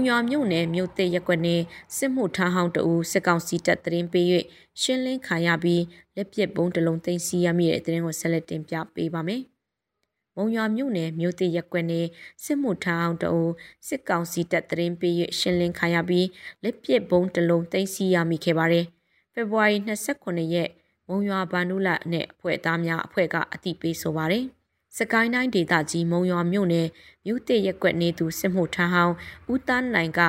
[0.08, 1.64] ရွာမြို့နယ်မြို့သစ်ရက်ကွက်နှင့်
[1.96, 4.26] စစ်မှုထမ်းဟောင်းတအူစစ်ကောင်စီတပ်တရင်ပေး၍
[4.80, 5.82] ရှင်းလင်းခံရပြီး
[6.16, 9.42] လက်ပစ်ပုံးတစ်လုံးသိမ်းဆည်းရမိတဲ့တရင်ကိုဆက်လက်တင်ပြပေးပါမယ်။
[10.36, 12.08] မုံရွာမြို့နယ်မြို့သစ်ရက်ကွက်နှင့်
[12.44, 13.42] စစ်မှုထမ်းဟောင်းတအူ
[13.88, 16.26] စစ်ကောင်စီတပ်တရင်ပေး၍ရှင်းလင်းခံရပြီး
[16.62, 18.86] လက်ပစ်ပုံးတစ်လုံးသိမ်းဆည်းရမိခဲ့ပါတယ်။
[19.32, 20.70] ဖေဖော်ဝါရီ29ရက်
[21.08, 24.46] မုံရွာဗန္ဓုလနဲ့အဖွဲ့သားများအဖွဲ့ကအတိပေးဆိုပါတယ်။
[24.98, 26.88] စကိုင်းတိုင်းဒေသကြီးမုံရွာမြို့နယ်
[27.26, 29.14] မြို့တစ်ရက်ကွက်နေသူစစ်မှုထမ်းဟောင်း
[29.52, 30.20] ဦးသားနိုင်က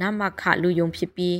[0.00, 1.38] နမခလူယုံဖြစ်ပြီး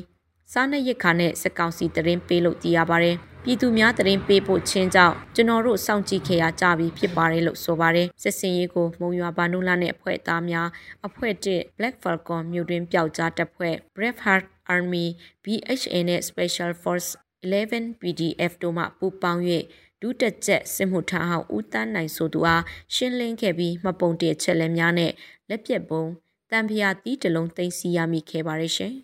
[0.53, 10.69] စားနပ်ရိက္ခာနဲ့စကောင်စီတရင်ပေးလို့တည်ရပါတယ်ပြည်သူများတရင်ပေးဖို့ချင်းကြောင့်ကျွန်တော်တို့စောင့်ကြည့်ခဲ့ရကြပြီဖြစ်ပါတယ်လို့ဆိုပါတယ်စစ်စင်ရေးကိုမုံရွာဘာနုလာနဲ့အဖွဲ့သားများ
[11.07, 14.45] အဖွဲ့တစ် Black Falcon မြို့တွင်ပျောက်ကြားတပ်ဖွဲ့ Braveheart
[14.75, 15.07] Army
[15.45, 17.11] BHA နဲ့ Special Force
[17.45, 19.43] 11 PDF တို့မှပူးပေါင်း၍
[20.01, 22.63] ဒုတက်ချက်စစ်မှုထမ်းဟောင်းဦးတန်းနိုင်ဆိုသူအား
[22.95, 25.13] ရှင်းလင်းခဲ့ပြီးမပုံတည့်ချက်လက်များနဲ့
[25.49, 26.05] လက်ပြက်ပုံ
[26.51, 28.95] တံဖျာတီးတလုံးသိမ်းဆီးရမိခဲ့ပါရရှင်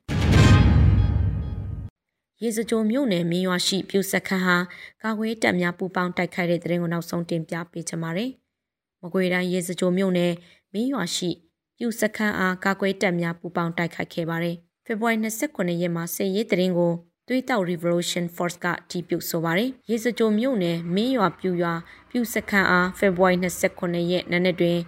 [2.42, 4.56] ရေစကြိုမြို့နယ်မင်းရွာရှိပြူစခန်းဟာ
[5.02, 8.30] ကာကွယ်တပ်များပူးပေါင်းတိုက်ခိုက်တဲ့တဲ့ရင်ကိုနောက်ဆုံးတင်ပြပေးချင်ပါတယ်။
[9.02, 10.32] မကွေတိုင်းရေစကြိုမြို့နယ်
[10.72, 11.30] မင်းရွာရှိ
[11.76, 14.56] ပြူစခန်းအားကာကွယ်တပ်များပူးပေါင်းတိုက်ခိုက်ခဲ့ပါတယ်။
[14.86, 16.92] ဖေဖော်ဝါရီ29ရက်မှာစစ်ရေးတဲ့ရင်ကို
[17.28, 21.74] သွေးတောက် Revolution Force ကတီးပြုတ်ဆိုပါတယ်။ရေစကြိုမြို့နယ်မင်းရွာပြူရွာ
[22.10, 24.78] ပြူစခန်းအားဖေဖော်ဝါရီ29ရက်နံနက်တွင်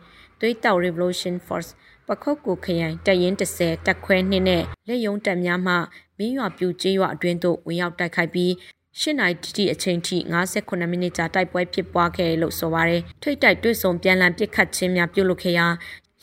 [0.41, 1.71] သွေးတောက် Revolution Force
[2.09, 5.75] ပခုတ်ကိုခရိုင်တပ်ရင်း30တပ်ခွဲ2နဲ့လက်ယုံတပ်များမှ
[6.19, 8.51] မင်းရွာပြူကျေးရွာအတွင်းသို့ဝင်ရောက်တိုက်ခိုက်ပြီး
[9.01, 10.17] ၈နိုင်တီအချိန်ထိ
[10.53, 15.67] 58မိနစ်ကြာတိုက်ပွဲဖြစ်ပွားခဲ့လို့ဆိုပါရယ်ထိတ်တိုက်တွေ့ဆုံပြန်လည်ပစ်ခတ်ခြင်းများပြုလုပ်ခဲ့ရာ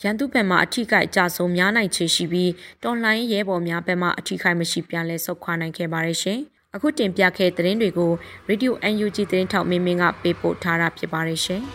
[0.02, 2.50] ရန်သူဘက်မှအထိကိအကြဆုံးများနိုင်ချေရှိပြီး
[2.82, 6.38] တော်လှန်ရေးရဲဘော်များဘက်မှအထိကိမရှိပြန်လဲဆုတ်ခွာနိုင်ခဲ့ပါရရှင်။
[6.74, 8.12] အခုတင်ပြခဲ့တဲ့သတင်းတွေကို
[8.48, 11.62] Radio UNG သတင်းထောက်မင်းမင်းကပေးပို့ထားတာဖြစ်ပါရရှင်။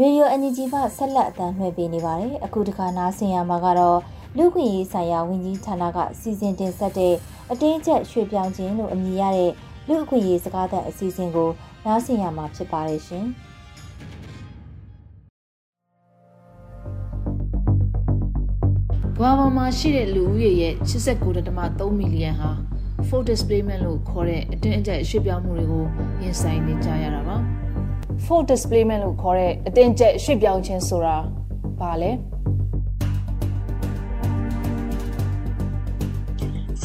[0.00, 3.98] ရေဒီယိုအန်ဂျီကဆက်လက်အသံလွှင့်ပေးနေပါတယ်အခုတခါနားဆင်ရမှာကတော့
[4.36, 7.14] လူခွင့်ရေးဆိုင်ရာဝန်ကြီးဌာနကစီစဉ်တင်ဆက်တဲ့
[7.52, 9.52] အတင်းကျပ်ရွှေ့ပြောင်းခြင်းလို့အမည်ရတဲ့
[9.88, 11.50] လူအခွင့်ရေးစကားသံအစီအစဉ်ကို
[11.84, 13.26] နားဆင်ရမှာဖြစ်ပါတယ်ရှင်။
[19.18, 22.50] ကမ္ဘာပေါ်မှာရှိတဲ့လူဦးရေရဲ့89.3မီလီယံဟာ
[23.08, 25.84] full displacement လို့ခေါ်တဲ့အတင်းအကျပ်ရွှေ့ပြောင်းမှုတွေကို
[26.22, 27.36] ရင်ဆိုင်နေကြရတာပါ
[28.24, 31.16] full displacement လို့ခေါ်တဲ့အတင်းကျပ်ရွှေ့ပြောင်းခြင်းဆိုတာ
[31.80, 32.10] ဘာလဲ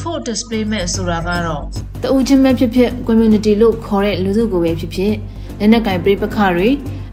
[0.00, 1.62] full displacement ဆိုတာကတော့
[2.02, 5.14] တဦးချင်းပဲဖြစ်ဖြစ် community လို့ခေါ်တဲ့လူစုကိုပဲဖြစ်ဖြစ်
[5.58, 6.68] လက်နက်ကင်ပြိပခတွေ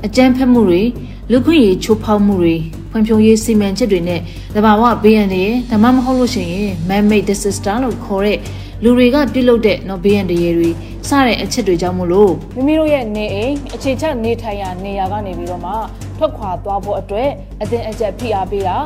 [0.05, 0.83] အကြမ်းဖက်မှုတွေ
[1.31, 2.55] လူခွင့်ရေးချိုးဖောက်မှုတွေ
[2.91, 4.21] ဖွံ့ဖြိုးရေးစီမံချက်တွေနဲ့
[4.55, 8.37] တဘာဝဘေးရန်တွေဒါမှမဟုတ်လို့ရှိရင် man made disaster လို့ခေါ်တဲ့
[8.83, 10.69] လူတွေကပြုတ်လုတဲ့နော်ဘေးရန်တွေတွေ
[11.09, 15.73] စတဲ့အချက်တွေကြောင့်မို့လို့မိမိတို့ရဲ့နေအိမ်အခြေချနေထိုင်ရာနေရာကနေပြီးတော့မှ
[16.17, 17.29] ထွက်ခွာသွားဖို့အတွက်
[17.61, 18.77] အတင်းအကျပ်ဖိအားပေးတာ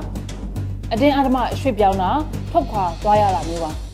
[0.91, 2.11] အတင်းအဓမ္မရွှေ့ပြောင်းတာ
[2.51, 3.90] ထွက်ခွာသွားရတာမျိုးပါ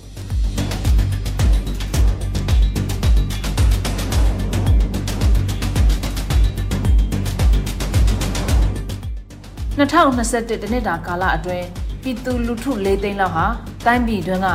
[9.77, 11.65] 2021တနှစ်တာကာလအတွင်း
[12.01, 13.45] ပြည်သူလူထု၄သိန်းလောက်ဟာ
[13.85, 14.47] တိုင်းပြည်တွင်းက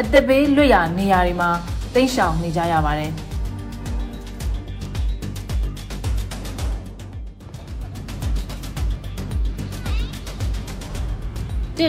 [0.00, 1.50] အသက်ဘေးလွတ်ရာနေရာတွေမှာ
[1.94, 3.12] တိတ်ရှောင်နေကြရပါတယ်။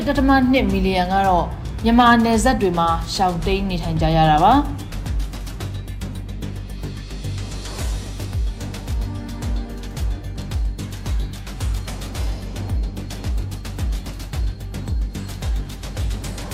[0.08, 1.45] တစ်တမ2မီလီယံကတော့
[1.84, 4.54] မြန်မာနယ်စပ်တွေမှာရှောင်တိန်နေထိုင်ကြရတာပါ။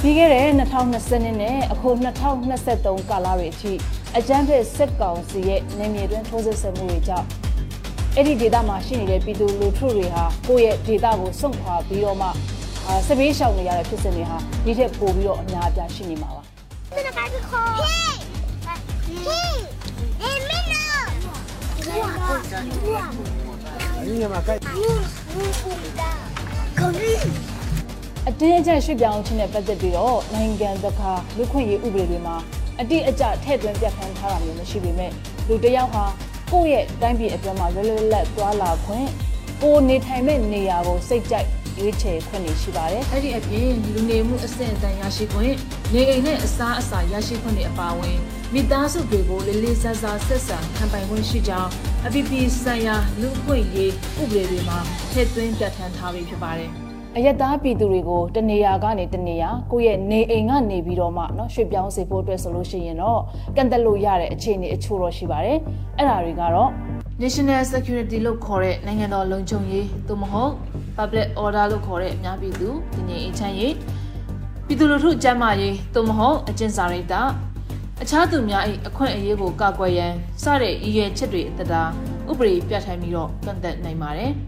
[0.08, 1.90] ပြီးခဲ့တဲ့2020နဲ့အခု
[2.50, 3.74] 2023ကာလတွေအထိ
[4.18, 7.28] အကြမ်းဖက်စစ်ကောင်စီရဲ့နေမြေတွင်းထိုးစစ်ဆင်မှုတွေကြောင့်
[8.16, 12.28] အဲ့ဒီဒေသမှာရှိနေတဲ့ပြည်သူလူထုတွေဟာကိုယ့်ရဲ့ဒေသကိုစွန့်ခွာပြီးတော့မှ
[13.08, 16.44] စပေးရှောင်နေရတဲ့ဖြစ်စဉ်တွေဟာဒီထက်ပိုပြီးတော့အများအပြားရှိနေမှာပါ။
[16.94, 18.14] ကျွန်တော်ကခေါ်ဟေး
[19.26, 19.58] ဟေး
[20.22, 21.08] အေမင်းနော်
[24.06, 24.60] ဒီမှာကိုယ်
[27.52, 27.55] က
[28.30, 32.36] အတင်းအကျပ်ရွှေ့ပြောင်းခြင်းနဲ့ပတ်သက်ပြီးတော့နိုင်ငံတကာလူခွင့်ရေးဥပဒေတွေမှာ
[32.80, 35.12] အတိအကျထည့်သွင်းပြဋ္ဌာန်းထားတာမျိုးမရှိပေမဲ့
[35.48, 36.06] လူတယောက်ဟာ
[36.52, 39.08] ကိုယ့်ရဲ့တိုင်းပြည်အတွင်းမှာလွယ်လွယ်လပ်သွားလာခွင့်
[39.62, 41.48] ကိုနေထိုင်မဲ့နေရာကိုစိတ်ကြိုက်
[41.80, 45.56] ရွေးချယ်ခွင့်တွေရှိပါတယ်။အဲ့ဒီအပြင်လူနေမှုအဆင့်အတန်းရရှိခွင့်
[45.94, 48.18] နေအိမ်နဲ့အစားအစာရရှိခွင့်တွေအပါအဝင်
[48.54, 51.70] မိသားစုတွေကိုလေးလေးစားစားဆက်ဆံခံပိုင်ခွင့်ရှိကြောင်း
[52.06, 54.80] အပီပီဆိုင်ရာလူ့ခွင့်ရေးဥပဒေတွေမှာ
[55.12, 56.72] ထည့်သွင်းပြဋ္ဌာန်းထားပြီးဖြစ်ပါတယ်။
[57.17, 63.21] အယက်သားပြည်သူတွေကိုတနေရာကနေတနေရာကိုယ့်ရဲ့နေအိမ်ကနေပြီးတော့မှเนาะရွှေ့ပြောင်းစေဖို့အတွက်ဆိုလို့ရှိရင်တော့
[63.57, 65.59] ကန့်သက်လို့ရတဲ့အခြေအနေအချို့တော့ရှိပါတယ်
[65.97, 66.71] အဲ့ဒါတွေကတော့
[67.23, 70.53] National Security လို့ခေါ်တဲ့နိုင်ငံတော်လုံခြုံရေးသို့မဟုတ်
[70.97, 73.75] Public Order လို့ခေါ်တဲ့အများပြည်သူတည်ငြိမ်အေးချမ်းရေး
[74.67, 77.15] ပြည်သူလူထုကျန်းမာရေးသို့မဟုတ်အကျဉ်းစာရိတ္တ
[78.03, 81.83] အခြားသူများ၏အခွင့်အရေးကိုကာကွယ်ရန်စတဲ့ရည်ရွယ်ချက်တွေအသက်တာ
[82.31, 84.33] ဥပဒေပြဋ္ဌာန်းပြီးတော့ကန့်သက်နိုင်ပါတယ်။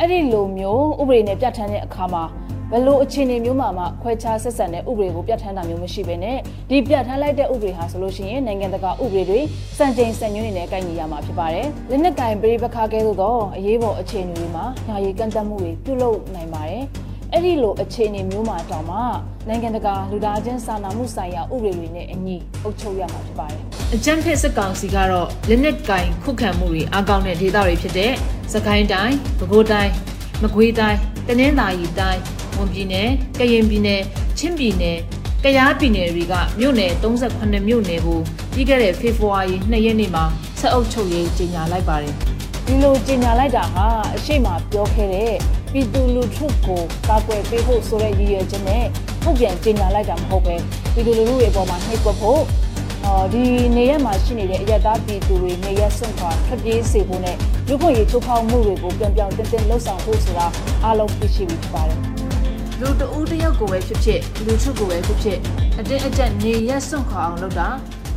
[0.00, 2.24] အဲ့ဒီလိုမျိုးဥပဒေနဲ့ပြဋ္ဌာန်းတဲ့အခါမှာ
[2.70, 6.38] ဘယ်လိုအခြေအနေမျိုးမှမှခွဲခြားဆက်ဆံတဲ့ဥပဒေကိုပြဋ္ဌာန်းတာမျိုးမရှိဘဲနဲ့
[6.70, 9.40] ဒီပြဋ္ဌာန်းလိုက်တဲ့ဥပဒေဟာဆိုလို့ရှိရင်နိုင်ငံတကာဥပဒေတွေ
[9.78, 16.84] စံချိန်စံညွှန်းတွေနဲ့ကိုက်ညီရမှာဖြစ်ပါတယ်။လက်နက်ကင်ပြည်ပခါကဲသို့သောအရေးပေါ်အခြေအနေတွေမှာညာရီကန့်သတ်မှုတွေပြုလုပ်နိုင်ပါတယ်။
[17.32, 18.98] အဲ့ဒီလိုအခြေအနေမျိုးမှာတောင်မှ
[19.48, 23.60] နိုင်ငံတကာလူသားချင်းစာနာမှုဆိုင်ရာဥပဒေတွေနဲ့အညီအုပ်ချုပ်ရမှာဖြစ်ပါတယ်။
[23.94, 28.12] အကြံဖက်စစ်ကောင်စီကတော့လက်နက်ကင်ခုခံမှုတွေအကောင့်တဲ့ဒေသတွေဖြစ်တဲ့
[28.52, 29.90] စကိုင်းတိုင်း၊ပဲခူးတိုင်း၊
[30.42, 32.20] မကွေးတိုင်း၊တနင်္သာရီတိုင်း၊
[32.56, 33.08] ဝန်ပြည်နယ်၊
[33.38, 34.00] ကရင်ပြည်နယ်၊
[34.38, 34.98] ချင်းပြည်နယ်၊
[35.44, 38.20] ကယားပြည်နယ်တွေကမြို့နယ်38မြို့နယ်ကို
[38.54, 40.24] ပြီးခဲ့တဲ့ဖေဖော်ဝါရီ2ရက်နေ့မှာ
[40.60, 42.14] ဆက်အုပ်ချုပ်ရေးကြေညာလိုက်ပါတယ်။
[42.66, 45.34] ဒီလိုကြေညာလိုက်တာဟာအရှိမပြောခဲ့တဲ့
[45.76, 48.84] ပြည်သူလူထုကိုကာကွယ်ပေးဖို့ဆိုတဲ့ရည်ရွယ်ချက်နဲ့
[49.22, 50.56] ထုတ်ပြန်ကြေညာလိုက်တာမဟုတ်ပဲ
[50.94, 52.42] ပြည်သူလူထုရဲ့အပေါ်မှာနှိပ်ကွပ်ဖို့
[53.04, 53.44] အော်ဒီ
[53.76, 57.36] နေရက်မှာရှိနေတဲ့အရက်သားပြည်သူတွေနေရက်စွန့်ခွာထွက်ပြေးစေဖို့နဲ့
[57.68, 60.46] လူ့ခွင့်ရေးချိုးဖောက်မှုတွေကိုပြန်ပြောင်းတင်းတင်းလှုပ်ဆောင်ဖို့ဆိုတာ
[60.84, 61.98] အားလုံးသိရှိပြီးဖြစ်ပါတယ်
[62.80, 65.38] လူတဦးတယောက်ကိုပဲဖြစ်ဖြစ်လူထုကိုပဲဖြစ်ဖြစ်
[65.78, 67.68] အတင်းအကျပ်နေရက်စွန့်ခွာအောင်လုပ်တာ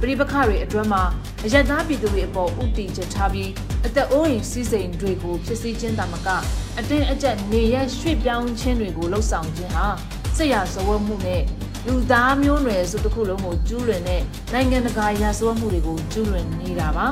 [0.02, 1.04] ပြိပခတွေအတွင်းမှာ
[1.46, 3.50] အယက်သားပြည်သူတွေအပေါ်ဥတီချက်ထားပြီး
[3.86, 6.28] အသက်အိုးအိမ်စီးစိမ်တွေကိုဖြစ်စည်းခြင်းတာမက
[6.80, 9.86] အတင်းအကျပ်နေရရွှေ့ပြောင်းခြင်းတွေကိုလှုပ်ဆောင်ခြင်းဟာ
[10.38, 11.44] စစ်ရာဇဝတ်မှုနဲ့
[11.88, 14.22] လူသားမျိုးနွယ်စုတစ်ခုလုံးကိုကျူးလွန်တဲ့
[14.54, 17.08] နိုင်ငံတကာရာဇဝတ်မှုတွေကိုကျူးလွန်နေတာပါ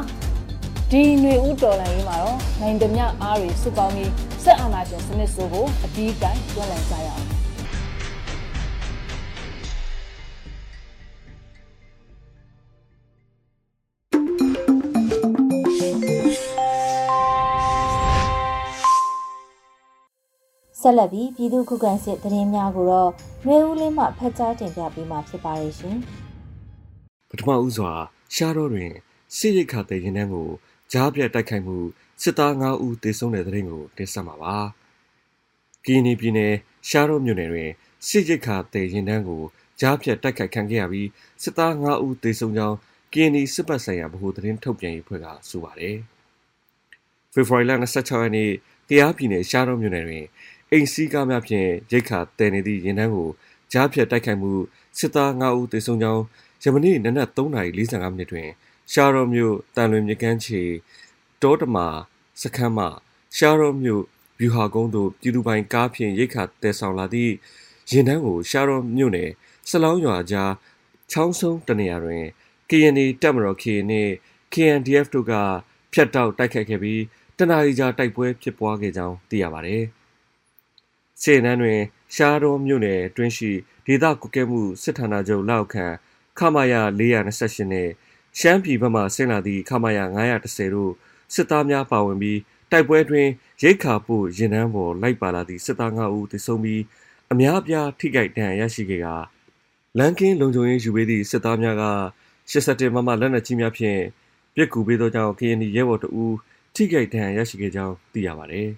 [0.92, 4.12] ဒီຫນွေဥတော်လိုင်းရေးမှာတော့နိုင်သမျှအားတွေစုပေါင်းပြီး
[4.44, 7.27] စစ်အာဏာရှင်စနစ်ဆိုးကိုအပြီးတိုင်းတွန်းလှန်ကြရအောင်
[20.88, 23.12] ဆက်လက်ပြီးပြည်သူခုခံစစ်သတင်းများကိုတော့
[23.46, 25.98] နှွေဦးလင်းမှဖတ်ကြားတင်ပြပေးမှာဖြစ်ပါတယ်ရှင်။
[27.30, 27.92] ပထမဦးစွာ
[28.36, 28.92] ရှားတော်တွင်
[29.38, 30.50] စစ်ရိတ်ခါတဲ့ရင်တန်းကို
[30.92, 31.78] ကြားပြတ်တိုက်ခိုက်မှု
[32.22, 34.58] စစ်သား9ဦးသေဆုံးတဲ့သတင်းကိုတင်ဆက်မှာပါ။
[35.86, 36.54] ကီနီပြည်နယ်
[36.90, 37.72] ရှားတော်မြို့နယ်တွင်
[38.08, 39.44] စစ်ရိတ်ခါတဲ့ရင်တန်းကို
[39.82, 41.10] ကြားပြတ်တိုက်ခိုက်ခံခဲ့ရပြီး
[41.44, 42.78] စစ်သား9ဦးသေဆုံးကြောင်း
[43.14, 45.96] ကီနီစစ်ပတ်ဆိုင်ရာဗဟိုသတင်းထုတ်ပြန်ရေးဖွဲ့ကဆိုပါတယ်။
[47.34, 48.52] ဖေဖော်ဝါရီလ26ရက်နေ့
[48.90, 50.26] တရားပြည်နယ်ရှားတော်မြို့နယ်တွင်
[50.72, 53.30] အိမ်စီးကားများဖြင့်ရိတ်ခါတည်နေသည့်ရင်တန်းကို
[53.72, 54.52] ကြားဖြတ်တိုက်ခိုက်မှု
[54.98, 56.24] စစ်သား9ဦးသေဆုံးကြောင်း
[56.64, 57.64] ယမနေ့နနက်3:45မိ
[58.20, 58.50] နစ်တွင်
[58.92, 60.62] ရှားရောမြို့တန်လွင်မြကန်းချေ
[61.42, 61.88] တောတမာ
[62.42, 62.86] စခန်းမှ
[63.38, 64.04] ရှားရောမြို့
[64.40, 67.34] ဗျူဟာကုန်းသို့ပြည်သူပိုင်ကားဖြင့်ရိတ်ခါတည်ဆောင်လာသည့်
[67.92, 69.30] ရင်တန်းကိုရှားရောမြို့နယ်
[69.70, 70.52] စလောင်းရွာကြား
[71.12, 72.24] ချောင်းဆုံးတနေရာတွင်
[72.70, 74.12] KNA တပ်မတော် K နှင့်
[74.54, 75.34] KNDF တို့က
[75.94, 77.02] ဖျက်တောက်တိုက်ခိုက်ခဲ့ပြီး
[77.38, 79.78] တနအီကြာတိုက်ပွဲဖြစ်ပွားခဲ့ကြောင်းသိရပါဗျ။
[81.22, 81.80] စေနန်းတွင်
[82.16, 83.52] ရှားတော်မြို့နယ်တွင်းရှိ
[83.86, 85.86] ဒေသကွက်ကဲမှုစစ်ဌာနချုပ်လောက်ခံ
[86.38, 87.90] ခမာယာ428နဲ့
[88.40, 90.92] ရှမ်းပြည်ဘက်မှဆင်းလာသည့်ခမာယာ930တို့
[91.34, 92.40] စစ်သားများပါဝင်ပြီး
[92.72, 93.28] တိုက်ပွဲတွင်
[93.64, 96.82] ရိတ်ခါပို့ရင်နှန်းပေါ်လိုက်ပါလာသည့်စစ်သား9ဦးသေဆုံးပြီး
[97.32, 99.08] အများအပြားထိခိုက်ဒဏ်ရာရရှိခဲ့က
[99.98, 101.86] လန်ကင်းလုံခြုံရေးယူပေးသည့်စစ်သားများက
[102.52, 104.02] 87မမလက်နက်ကြီးများဖြင့်
[104.56, 106.36] ပြစ်ကူပေးသောကြောင့် KNY ရဲဘော်တအူး
[106.76, 108.70] ထိခိုက်ဒဏ်ရာရရှိခဲ့ကြောင်းသိရပါသည်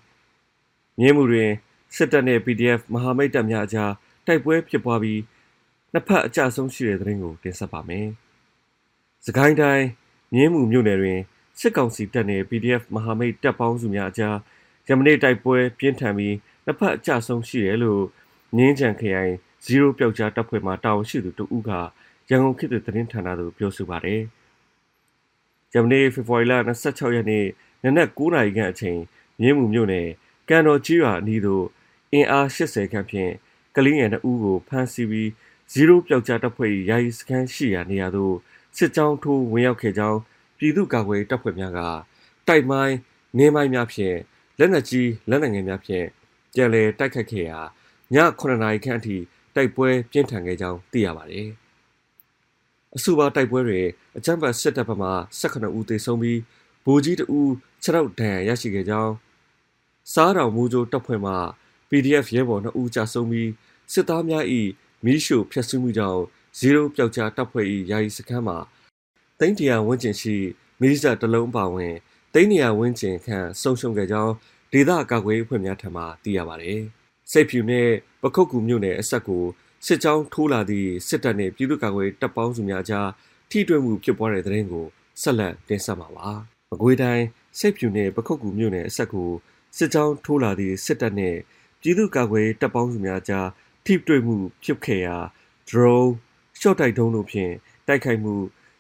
[1.00, 1.52] ။မြင်းမှုတွင်
[1.96, 3.92] စစ်တပ်နဲ့ PDF မဟာမိတ်တပ်များအကြား
[4.26, 5.22] တိုက်ပွဲဖြစ်ပွားပြီး
[5.94, 8.08] နှစ်ဖက်အကြဆုံးရှိတဲ့သတင်းကိုတင်ဆက်ပါမယ်။
[9.26, 9.86] စကိုင်းတိုင်း
[10.34, 11.20] မြင်းမှုမြို့နယ်တွင်
[11.60, 14.36] စစ်ကောင်စီတပ်နဲ့ PDF မဟာမိတ်တပ်ပေါင်းစုများအကြား
[14.88, 18.04] ယမနေ့တိုက်ပွဲပြင်းထန်ပြီးနှစ်ဖက်အကြဆုံးရှိတယ်လို့
[18.58, 19.34] ငင်းကြံခရိုင်
[19.66, 21.72] 0ပျောက်ကြားတပ်ဖွဲ့မှတာဝန်ရှိသူတဦးက
[22.30, 24.22] ရန်ကုန်ခေတ်သစ်သတင်းဌာနသို့ပြောဆိုပါတယ်။
[25.74, 26.54] ယမနေ့ဖေဖော်ဝါရီလ
[26.86, 27.46] 26ရက်နေ့
[27.84, 29.00] နနက်9:00နာရီခန့်အချိန်
[29.42, 30.08] မြင်းမှုမြို့နယ်
[30.50, 31.66] ကံတော်ကြီးရွာအနီးသို့
[32.14, 33.32] အင်အား80ခန့်ဖြင့်
[33.76, 35.30] ကလေးငယ်2ဦးကိုဖမ်းဆီးပြီး
[35.72, 38.36] ဇီရိုပျောက်ကြားတပ်ဖွဲ့၏ယာယီစခန်းရှိရာနေရာသို့
[38.78, 40.20] စစ်ကြောင်းထိုးဝင်ရောက်ခဲ့ကြောင်း
[40.58, 41.80] ပြည်သူ့ကာကွယ်တပ်ဖွဲ့များက
[42.48, 42.96] တိုက်မိုင်း
[43.38, 44.18] နေမိုင်းများဖြင့်
[44.60, 46.06] လက်နက်ကြီးလက်နက်ငယ်များဖြင့်
[46.56, 47.60] ကြံလည်တိုက်ခတ်ခဲ့ရာ
[48.14, 49.18] ည9နာရီခန့်အထိ
[49.56, 51.48] တိုက်ပွဲပြင်းထန်ခဲ့ကြောင်းသိရပါတယ်။
[52.96, 56.40] အဆိုပါတိုက်ပွဲတွင်အကြမ်းဖက်စစ်တပ်ဘက်မှ18ဦးသေဆုံးပြီး
[56.86, 57.52] ဗိုလ်ကြီးတဦး
[57.84, 59.14] ခြေထောက်ဒဏ်ရာရရှိခဲ့ကြောင်း
[60.14, 61.34] စားတောင်မူကြိုတပ်ဖွဲ့မှ
[61.90, 63.50] PDF ရဲဘော်2ဦးကြာဆုံးပြီး
[63.94, 64.46] စစ်သားများ၏
[65.06, 66.22] မီးရှို့ဖျက်ဆီးမှုကြောင့်
[66.58, 68.58] ဇီရိုပျောက်ကြားတပ်ဖွဲ့၏ယာယီစခန်းမှာ
[69.40, 70.36] တိန့်တရာဝန်းကျင်ရှိ
[70.82, 71.96] မီးစက်တလုံးပါဝင်
[72.34, 74.34] တိန့်တရာဝန်းကျင်ခန့်ဆုံးရှုံးခဲ့ကြောင်း
[74.72, 76.80] ဒေသကာကွယ်အဖွဲ့များထံမှသိရပါတယ်။
[77.32, 77.88] စိတ်ဖြူနဲ့
[78.22, 79.44] ပခုတ်ကူမြို့နယ်အဆက်ကို
[79.86, 83.10] စစ်ကြောင်းထိုးလာသည့်စစ်တပ်နှင့်ပြည်သူ့ကာကွယ်တပ်ပေါင်းစုများကြား
[83.50, 84.86] ထိတွေ့မှုဖြစ်ပွားတဲ့တဲ့ရင်ကို
[85.22, 86.30] ဆက်လက်တင်ဆက်မှာပါ။
[86.72, 87.26] မကွေးတိုင်း
[87.60, 89.30] စိတ်ဖြူနဲ့ပခုတ်ကူမြို့နယ်အဆက်ကို
[89.78, 91.38] စစ်ကြောင်းထိုးလာသည့်စစ်တပ်နှင့်
[91.82, 93.48] ပြည်သူ့ကာကွယ်တပ်ပေါင်းစုများကြား
[93.86, 95.18] ထိတွေ့မှုဖြစ်ခဲ့ရာ
[95.70, 96.10] drone
[96.60, 97.54] ရှော့တိုက်ဒုံးတို့ဖြင့်
[97.88, 98.36] တိုက်ခိုက်မှု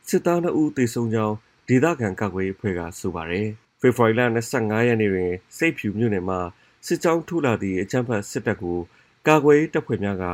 [0.09, 1.35] စစ်သား2ဦးသေဆုံးကြောင်း
[1.67, 3.47] ဒေသခံကာကွယ်အဖွဲ့ကဆိုပါတယ်။
[3.79, 4.21] ဖေဖော်ဝါရီလ
[4.55, 6.39] 25ရက်နေ့တွင်စိတ်ဖြူမြို့နယ်မှာ
[6.85, 8.79] စစ်ကြောင်းထိုးလာသည့်အကြမ်းဖက်စစ်တပ်ကို
[9.27, 10.25] ကာကွယ်တပ်ဖွဲ့များက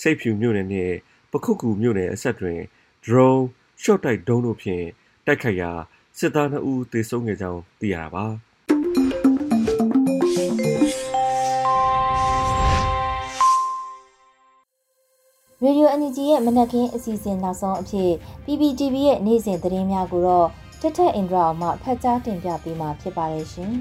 [0.00, 0.94] စိတ်ဖြူမြို့နယ်နှင့်
[1.30, 2.60] ပခုတ်ကူမြို့နယ်အဆက်တွင်
[3.04, 3.44] drone
[3.82, 4.84] ရှော့တိုက်ဒုံးတို့ဖြင့်
[5.26, 5.70] တိုက်ခိုက်ရာ
[6.18, 8.26] စစ်သား2ဦးသေဆုံးခဲ့ကြောင်းသိရတာပါ။
[15.64, 18.10] ရေဒီယိုအန်ဂျီရဲ့မနက်ခင်းအစီအစဉ်နောက်ဆုံးအဖြစ်
[18.44, 20.48] PPTV ရဲ့နေ့စဉ်သတင်းများကိုတော့
[20.80, 23.72] တထက်အင်ဒရာအောင်မှဖတ်ကြားတင်ပြပေးမှာဖြစ်ပါတယ်ရှင်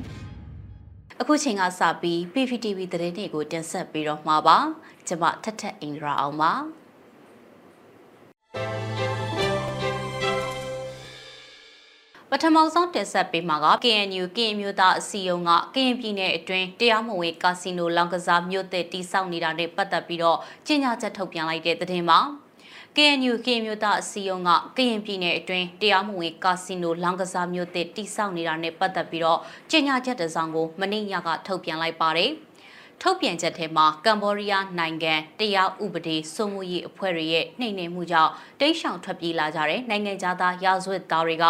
[1.22, 4.58] ။အခုချိန်ကစပြီး PPTV သတင်းတွေကိုတင်ဆက်ပေးတော့မှာပါ။
[5.08, 6.52] ကျွန်မထထက်အင်ဒရာအောင်ပါ။
[12.34, 22.20] ပထမဆုံးတင်ဆက်ပေးမှာက KNU ကရင်မျိုးသားအစည်းအရုံးကကရင်ပြည်နယ်အတွင်းတရားမဝင်ကာစီနိုလောင်ကစားမြို့သစ်တိစောက်နေတာနဲ့ပတ်သက်ပြီးတော့ကြေညာချက်ထုတ်ပြန်လိုက်တဲ့သတင်းမှာ
[22.96, 29.39] KNU ကရင်မျိုးသားအစည်းအရုံးကကရင်ပြည်နယ်အတွင်းတရားမဝင်ကာစီနိုလောင်ကစားမြို့သစ်တိစောက်နေတာနဲ့ပတ်သက်ပြီးတော့
[29.72, 32.32] ကြေညာချက်တစ်စောင်ကိုမနေ့ညကထုတ်ပြန်လိုက်ပါတယ်။
[33.06, 41.46] ထုတ်ပြန်ချက်ထဲမှာကမ္ဘောဒီးယားနိုင်ငံတရားဥပဒေစိုးမိုးရေးအဖွဲ့တွေရဲ့နှိမ်နင်းမှုကြောင့်တိတ်ဆောင်ထွက်ပြေးလာကြတဲ့နိုင်ငံသားရာဇဝတ်သားတွေက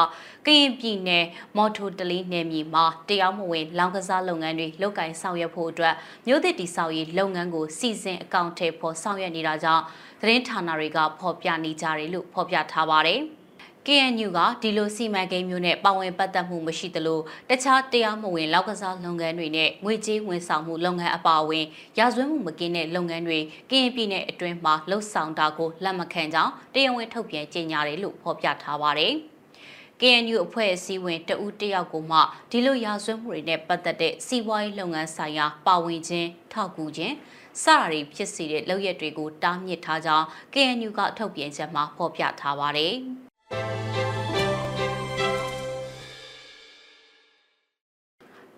[0.48, 1.26] ကရင်ပြည်နယ်
[1.58, 5.96] မော်ထိုတလီနယ်မြေမှာတရားမဝင်လောင်ကစားလုပ်ငန်းတွေလုပ်ကိုင်ဆောင်ရွက်ဖို့အတွက်
[6.28, 9.84] မြို့သစ်တည်ဆောက်ရေးလုပ်ငန်းကိုစီစဉ်အကောင့်ထဲပေါ်ဆောင်ရွက်နေတာကြောင့်
[10.22, 13.22] သတင်းဌာနတွေကဖော်ပြနေကြတယ်လို့ဖော်ပြထားပါတယ်။
[13.88, 21.66] KNU ကဒီလိုစီမံကိန်းမျိုးနဲ့ပါဝင်ပတ်သက်မှုမရှိသလိုတခြားတရားမဝင်လောက်ကစားလုပ်ငန်းတွေနဲ့ငွေကြေးဝန်ဆောင်မှုလုပ်ငန်းအပါအဝင်
[21.98, 23.40] ရာဇဝတ်မှုမကင်းတဲ့လုပ်ငန်းတွေ
[23.70, 29.14] KNP နဲ့အတွင်းမှာလှုပ်ဆောင်တာကိုလက်မခံကြောင်းတရားဝင်ထုတ်ပြန်ကြေညာတယ်လို့ဖော်ပြထားပါတယ်။
[30.02, 32.20] KNU အဖွဲ့အစည်းဝင်တဦးတယောက်ကိုမှ
[32.52, 37.16] ဒီလိုရာဇဝတ်မှုတွေနဲ့ပတ်သက်တဲ့စီးပွားရေးလုပ်ငန်းဆိုင်ရာပါဝင်ခြင်းထောက်ကူခြင်း
[37.62, 42.96] စတာတွေဖြစ်စေတဲ့လုပ်ရက်တွေကိုတားမြစ်ထားကြောင်း KNU ကထုတ်ပြန်ချက်မှာဖော်ပြထားပါတယ်။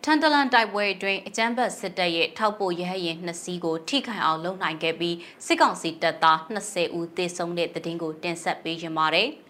[0.06, 9.30] ထန်တလန်တိုက်ပွဲအတွင်းအကြမ်းဖက်စစ်တပ်ရဲ့ထောက်ပို့ရဟရင်နှစ်စီးကိုထိခိုင်အောင်လုပ်နိုင်ခဲ့ပြီးစစ်ကောင်စီတပ်သား20ဦးသေဆုံးတဲ့တဲ့တင်ကိုတင်ဆက်ပေးကြပါမယ်။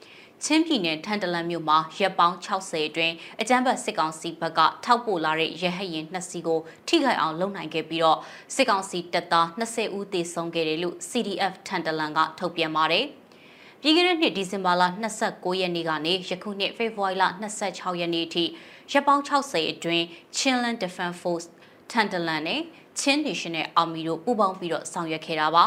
[0.43, 8.19] ချင်းပြည်နယ်ထန်တလန်မြို့မှာရက်ပေါင်း60အတွင်းအကြမ်းဖက်စစ်ကောင်စီဘက်ကထောက်ပို့လာတဲ့ရဟရင်နှစ်စီးကိုထိခိုင်အောင်လုပ်နိုင်ခဲ့ပြီးတော့
[8.56, 13.06] စစ်ကောင်စီတပ်သား20ဦးသေဆုံးခဲ့တယ်လို့ CDF ထန်တလန်ကထုတ်ပြန်ပါတယ်။
[13.85, 14.83] ပြီးခဲ့တဲ့နှစ်ဒီဇင်ဘာလ
[15.21, 17.25] 29ရက်နေ့ကနေယခုနှစ်ဖေဖော်ဝါရီလ
[17.63, 18.43] 26ရက်နေ့အထိ
[18.91, 20.05] ရပ်ပေါင်း60အတွင်း
[20.37, 21.47] Chinland Defense Force
[21.91, 22.61] ထန်တလန်နဲ့
[22.99, 25.65] Chin National Army တို့ပူးပေါင်းပြီးတော့ဆောင်ရွက်ခဲ့တာပါ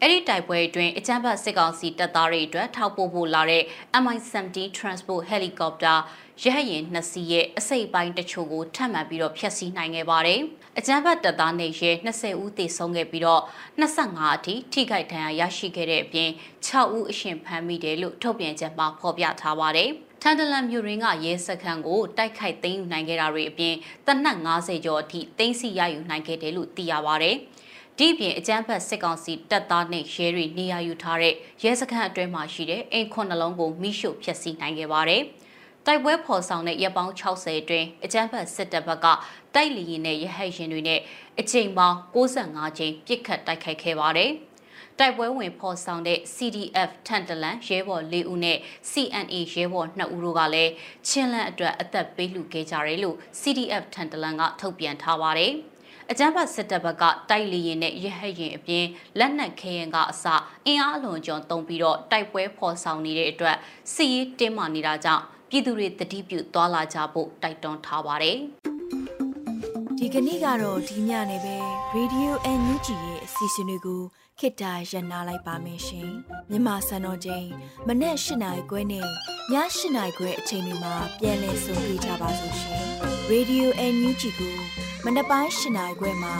[0.00, 3.62] အဲ့ဒီတိုက်ပွဲအတွင်းအကြမ်းဖက်စစ်ကောင်စီတပ်သားတွေအတွက်ထောက်ပို့ဖို့လာတဲ့
[4.02, 5.96] MI-70 Transport Helicopter
[6.42, 10.40] ရဟရင်နှစ်စီးရဲ့အစိတ်ပိုင်းတချို့ကိုထပ်မံပြီးတော့ဖျက်ဆီးနိုင်ခဲ့ပါတယ်။
[10.78, 13.42] အကြမ်းဖက်တပ်သားနေရဲ20ဦးသေဆုံးခဲ့ပြီးတော့
[13.80, 16.30] 25အထိထိခိုက်ဒဏ်ရာရရှိခဲ့တဲ့အပြင်
[16.66, 19.90] 6ဦးအရှင်ဖမ်းမိတယ်လို့ထုတ်ပြန်ချက်မှာဖော်ပြထားပါတယ်။
[20.22, 23.74] ထန်တလန်မြို့ရင်းကရဲစခန်းကိုတိုက်ခိုက်သိမ်းယူနိုင်ခဲ့တာတွေအပြင်
[24.06, 27.36] တနက်90ကျော်အထိသိမ်းဆီရယူနိုင်ခဲ့တယ်လို့သိရပါတယ်။
[27.98, 35.22] ဒီပြင်အကြမ်းဖက်စစ်ကောင်စီတပ်သားနဲ့ရဲတွေနေရာယူထားတဲ့ရဲစခန်းအတွင်းမှာရှိတဲ့အိမ်ခွန်းနှလုံးကိုမိရှို့ဖျက်ဆီးနိုင်ခဲ့ပါတယ်။
[35.86, 39.06] တိုက်ပွဲဖော်ဆောင်တဲ့ရပ်ပေါင်း60အတွင်းအကြမ်းဖက်စစ်တပ်ဘက်က
[39.54, 41.00] တိုက်လီရင်နဲ့ရဟတ်ရင်တွေနဲ့
[41.40, 44.30] အချိန်ပေါင်း65ချိန်ပစ်ခတ်တိုက်ခိုက်ခဲ့ပါတယ်။
[44.98, 48.58] တိုက်ပွဲဝင်ဖော်ဆောင်တဲ့ CDF ထန်တလန်ရဲဘော်၄ဦးနဲ့
[48.90, 50.72] CNA ရဲဘော်2ဦးတို့ကလည်း
[51.08, 55.52] ချင်းလန့်အတွက်အသက်ပေးလှူခဲ့ကြတယ်လို့ CDF ထန်တလန်ကထုတ်ပြန်ထားပါတယ်။
[56.10, 58.86] အကြမ်းဖက်စစ်တပ်ဘက်ကတိုက်လီရင်နဲ့ရဟတ်ရင်အပြင်
[59.18, 60.24] လက်နက်ခဲရင်ကအစ
[60.66, 63.56] အင်အားအလွန်ကျွံတုံပြီးတော့တိုက်ပွဲဖော်ဆောင်နေတဲ့အတွက်
[63.92, 68.38] စီးရေးတင်းမာနေတာကြောင့် ပြည်သူတွေတတိပြုသွားလာကြဖို့တိုက်တွန်းထားပါတယ်။
[69.98, 71.56] ဒီကနေ့ကတော့ဒီညနေပဲ
[71.96, 74.02] Radio NUG ရဲ့အစီအစဉ်လေးကို
[74.38, 76.10] ခေတ္တရ延လိုက်ပါမယ်ရှင်။
[76.50, 77.46] မြန်မာစံတော်ချိန်
[77.86, 79.06] မနေ့၈နိုင်ခွဲနဲ့ည
[79.52, 82.84] ၈နိုင်ခွဲအချိန်တွေမှာပြောင်းလဲဆိုပြကြပါလို့ရှင်။
[83.32, 84.56] Radio NUG ကို
[85.04, 86.34] မနေ့ပိုင်း၈နိုင်ခွဲမှာ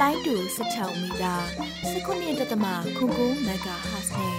[0.00, 1.34] လိုင်းတူ16မီတာ
[1.92, 2.26] 19.7
[3.46, 4.38] MHz နဲ့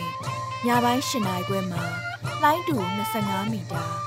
[0.65, 1.83] ညပိုင်း၈နိုင်ခွဲမှာ
[2.43, 2.75] လိုင်းတူ
[3.15, 4.06] 25မီတာ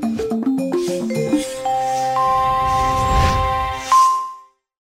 [0.21, 1.60] よし。